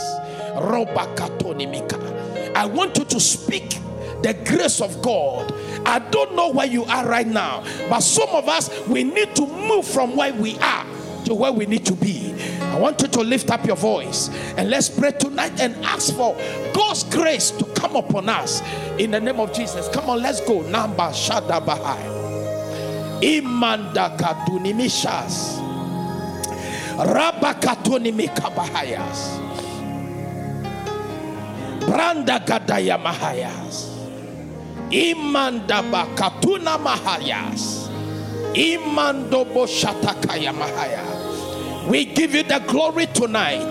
[0.55, 2.53] Robakatonimika.
[2.55, 3.79] I want you to speak
[4.23, 5.53] the grace of God.
[5.85, 9.45] I don't know where you are right now, but some of us we need to
[9.47, 10.85] move from where we are
[11.27, 12.33] to where we need to be.
[12.61, 16.35] I want you to lift up your voice and let's pray tonight and ask for
[16.73, 18.61] God's grace to come upon us
[18.97, 19.89] in the name of Jesus.
[19.89, 20.61] Come on, let's go.
[20.61, 21.99] Namba Shada Bahai.
[23.21, 25.59] Imanda Katunimishas.
[26.97, 29.37] Rabakatunimika Bahayas.
[31.81, 33.96] Branda Gadaya Mahayas.
[34.91, 37.87] Imanda Bakatuna Mahayas.
[38.53, 41.87] Imando Boshatakaya Mahaya.
[41.89, 43.69] We give you the glory tonight.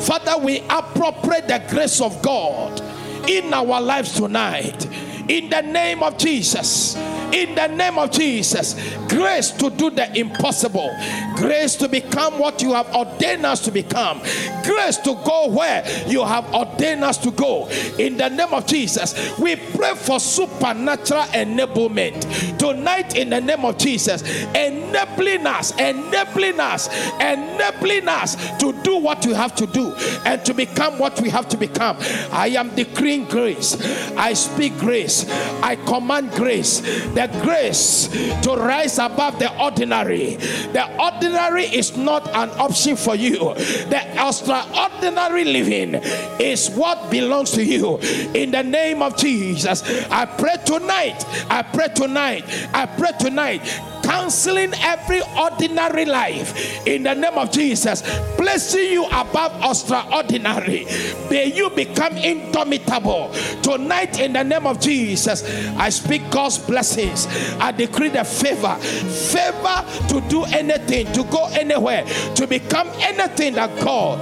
[0.00, 2.80] Father, we appropriate the grace of God
[3.28, 4.86] in our lives tonight.
[5.28, 6.96] In the name of Jesus
[7.32, 8.74] in the name of Jesus.
[9.08, 10.94] Grace to do the impossible,
[11.36, 14.20] grace to become what you have ordained us to become,
[14.64, 17.68] grace to go where you have ordained us to go.
[17.98, 23.16] In the name of Jesus, we pray for supernatural enablement tonight.
[23.16, 24.22] In the name of Jesus,
[24.54, 26.88] enabling us, enabling us,
[27.20, 29.94] enabling us to do what we have to do
[30.24, 31.96] and to become what we have to become.
[32.30, 33.80] I am decreeing grace.
[34.16, 35.17] I speak grace.
[35.62, 36.80] I command grace.
[36.80, 38.08] The grace
[38.42, 40.36] to rise above the ordinary.
[40.36, 43.54] The ordinary is not an option for you,
[43.88, 45.94] the extraordinary living
[46.40, 47.98] is what belongs to you.
[48.34, 53.62] In the name of Jesus, I pray tonight, I pray tonight, I pray tonight
[54.08, 58.00] canceling every ordinary life in the name of Jesus,
[58.36, 60.86] placing you above extraordinary.
[61.28, 63.30] May you become indomitable
[63.62, 65.44] tonight in the name of Jesus.
[65.76, 67.26] I speak God's blessings.
[67.60, 73.78] I decree the favor, favor to do anything, to go anywhere, to become anything that
[73.84, 74.18] God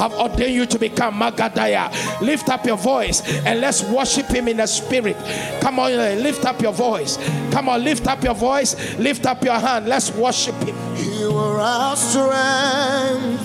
[0.00, 1.90] have ordained you to become Magadaya.
[2.22, 5.16] Lift up your voice and let's worship Him in the spirit.
[5.60, 7.18] Come on, eh, lift up your voice.
[7.52, 8.74] Come on, lift up your voice.
[8.98, 9.86] Lift up your hand.
[9.86, 10.74] Let's worship Him.
[10.96, 13.44] You are our strength,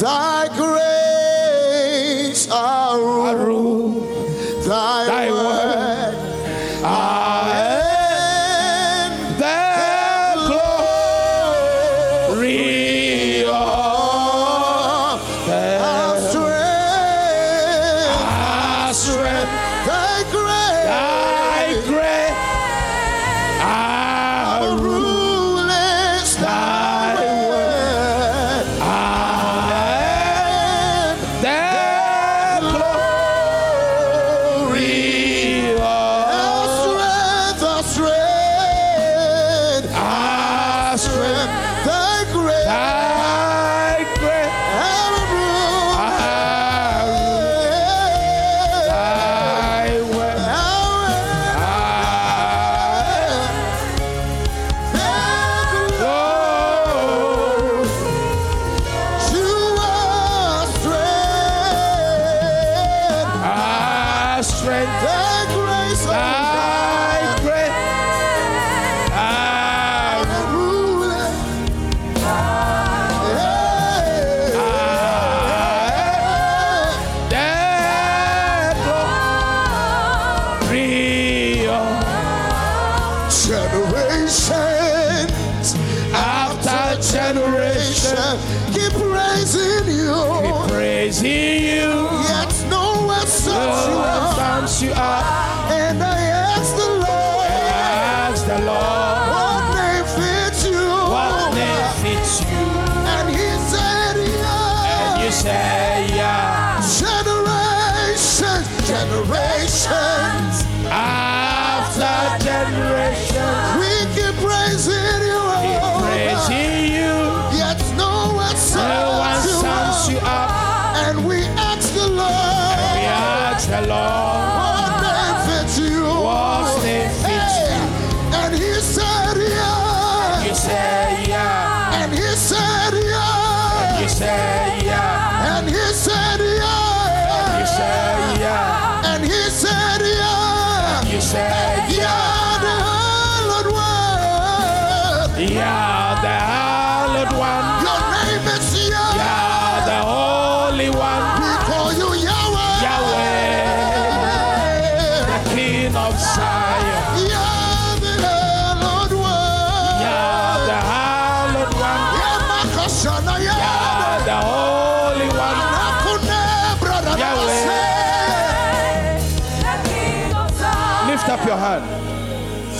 [0.00, 4.00] Thy grace, our rule,
[4.66, 5.63] Thy, Thy word, word,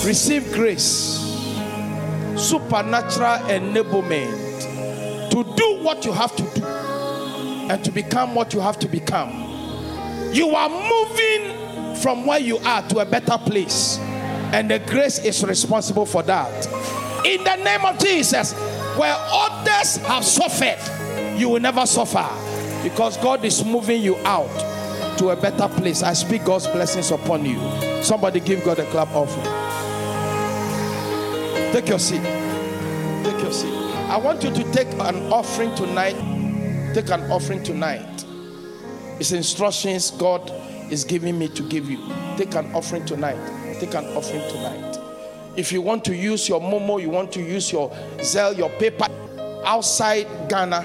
[0.04, 1.18] Receive grace,
[2.36, 8.78] supernatural enablement to do what you have to do and to become what you have
[8.80, 9.30] to become.
[10.30, 13.98] You are moving from where you are to a better place,
[14.52, 16.66] and the grace is responsible for that.
[17.24, 18.52] In the name of Jesus,
[18.98, 22.28] where others have suffered, you will never suffer
[22.82, 26.02] because God is moving you out to a better place.
[26.02, 27.58] I speak God's blessings upon you.
[28.02, 29.64] Somebody give God a clap offering.
[31.72, 32.22] Take your seat.
[32.22, 33.72] Take your seat.
[34.08, 36.14] I want you to take an offering tonight.
[36.94, 38.24] Take an offering tonight.
[39.18, 40.52] It's instructions God
[40.90, 41.98] is giving me to give you.
[42.36, 43.38] Take an offering tonight.
[43.80, 44.98] Take an offering tonight.
[45.56, 49.06] If you want to use your Momo, you want to use your Zelle, your paper
[49.64, 50.80] outside Ghana,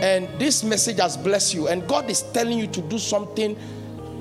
[0.00, 3.58] and this message has blessed you, and God is telling you to do something.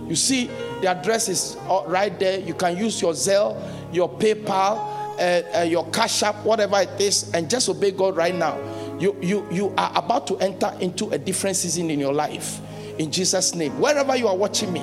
[0.07, 0.49] You see,
[0.81, 2.40] the address is uh, right there.
[2.40, 3.57] You can use your Zelle,
[3.94, 8.34] your PayPal, uh, uh, your Cash App, whatever it is, and just obey God right
[8.34, 8.58] now.
[9.00, 12.60] You, you, you are about to enter into a different season in your life.
[12.98, 13.80] In Jesus' name.
[13.80, 14.82] Wherever you are watching me,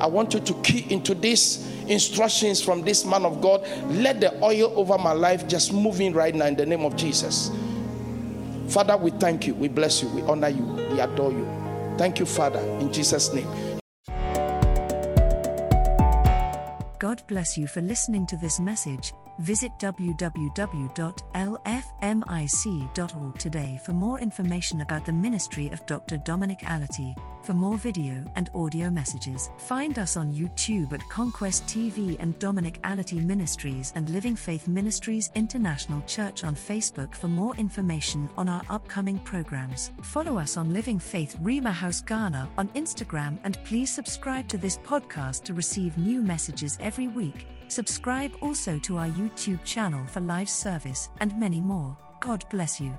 [0.00, 3.66] I want you to key into these instructions from this man of God.
[3.88, 6.96] Let the oil over my life just move in right now in the name of
[6.96, 7.50] Jesus.
[8.68, 9.54] Father, we thank you.
[9.54, 10.08] We bless you.
[10.08, 10.62] We honor you.
[10.62, 11.46] We adore you.
[11.96, 13.48] Thank you, Father, in Jesus' name.
[17.04, 19.12] God bless you for listening to this message.
[19.40, 20.58] Visit www.lfmic.org
[23.38, 26.16] today for more information about the ministry of Dr.
[26.16, 27.14] Dominic Allotey.
[27.44, 32.80] For more video and audio messages, find us on YouTube at Conquest TV and Dominic
[32.84, 38.62] Allotey Ministries and Living Faith Ministries International Church on Facebook for more information on our
[38.70, 39.92] upcoming programs.
[40.00, 44.78] Follow us on Living Faith Rhema House Ghana on Instagram and please subscribe to this
[44.78, 47.48] podcast to receive new messages every week.
[47.66, 51.96] Subscribe also to our YouTube channel for live service and many more.
[52.20, 52.96] God bless you.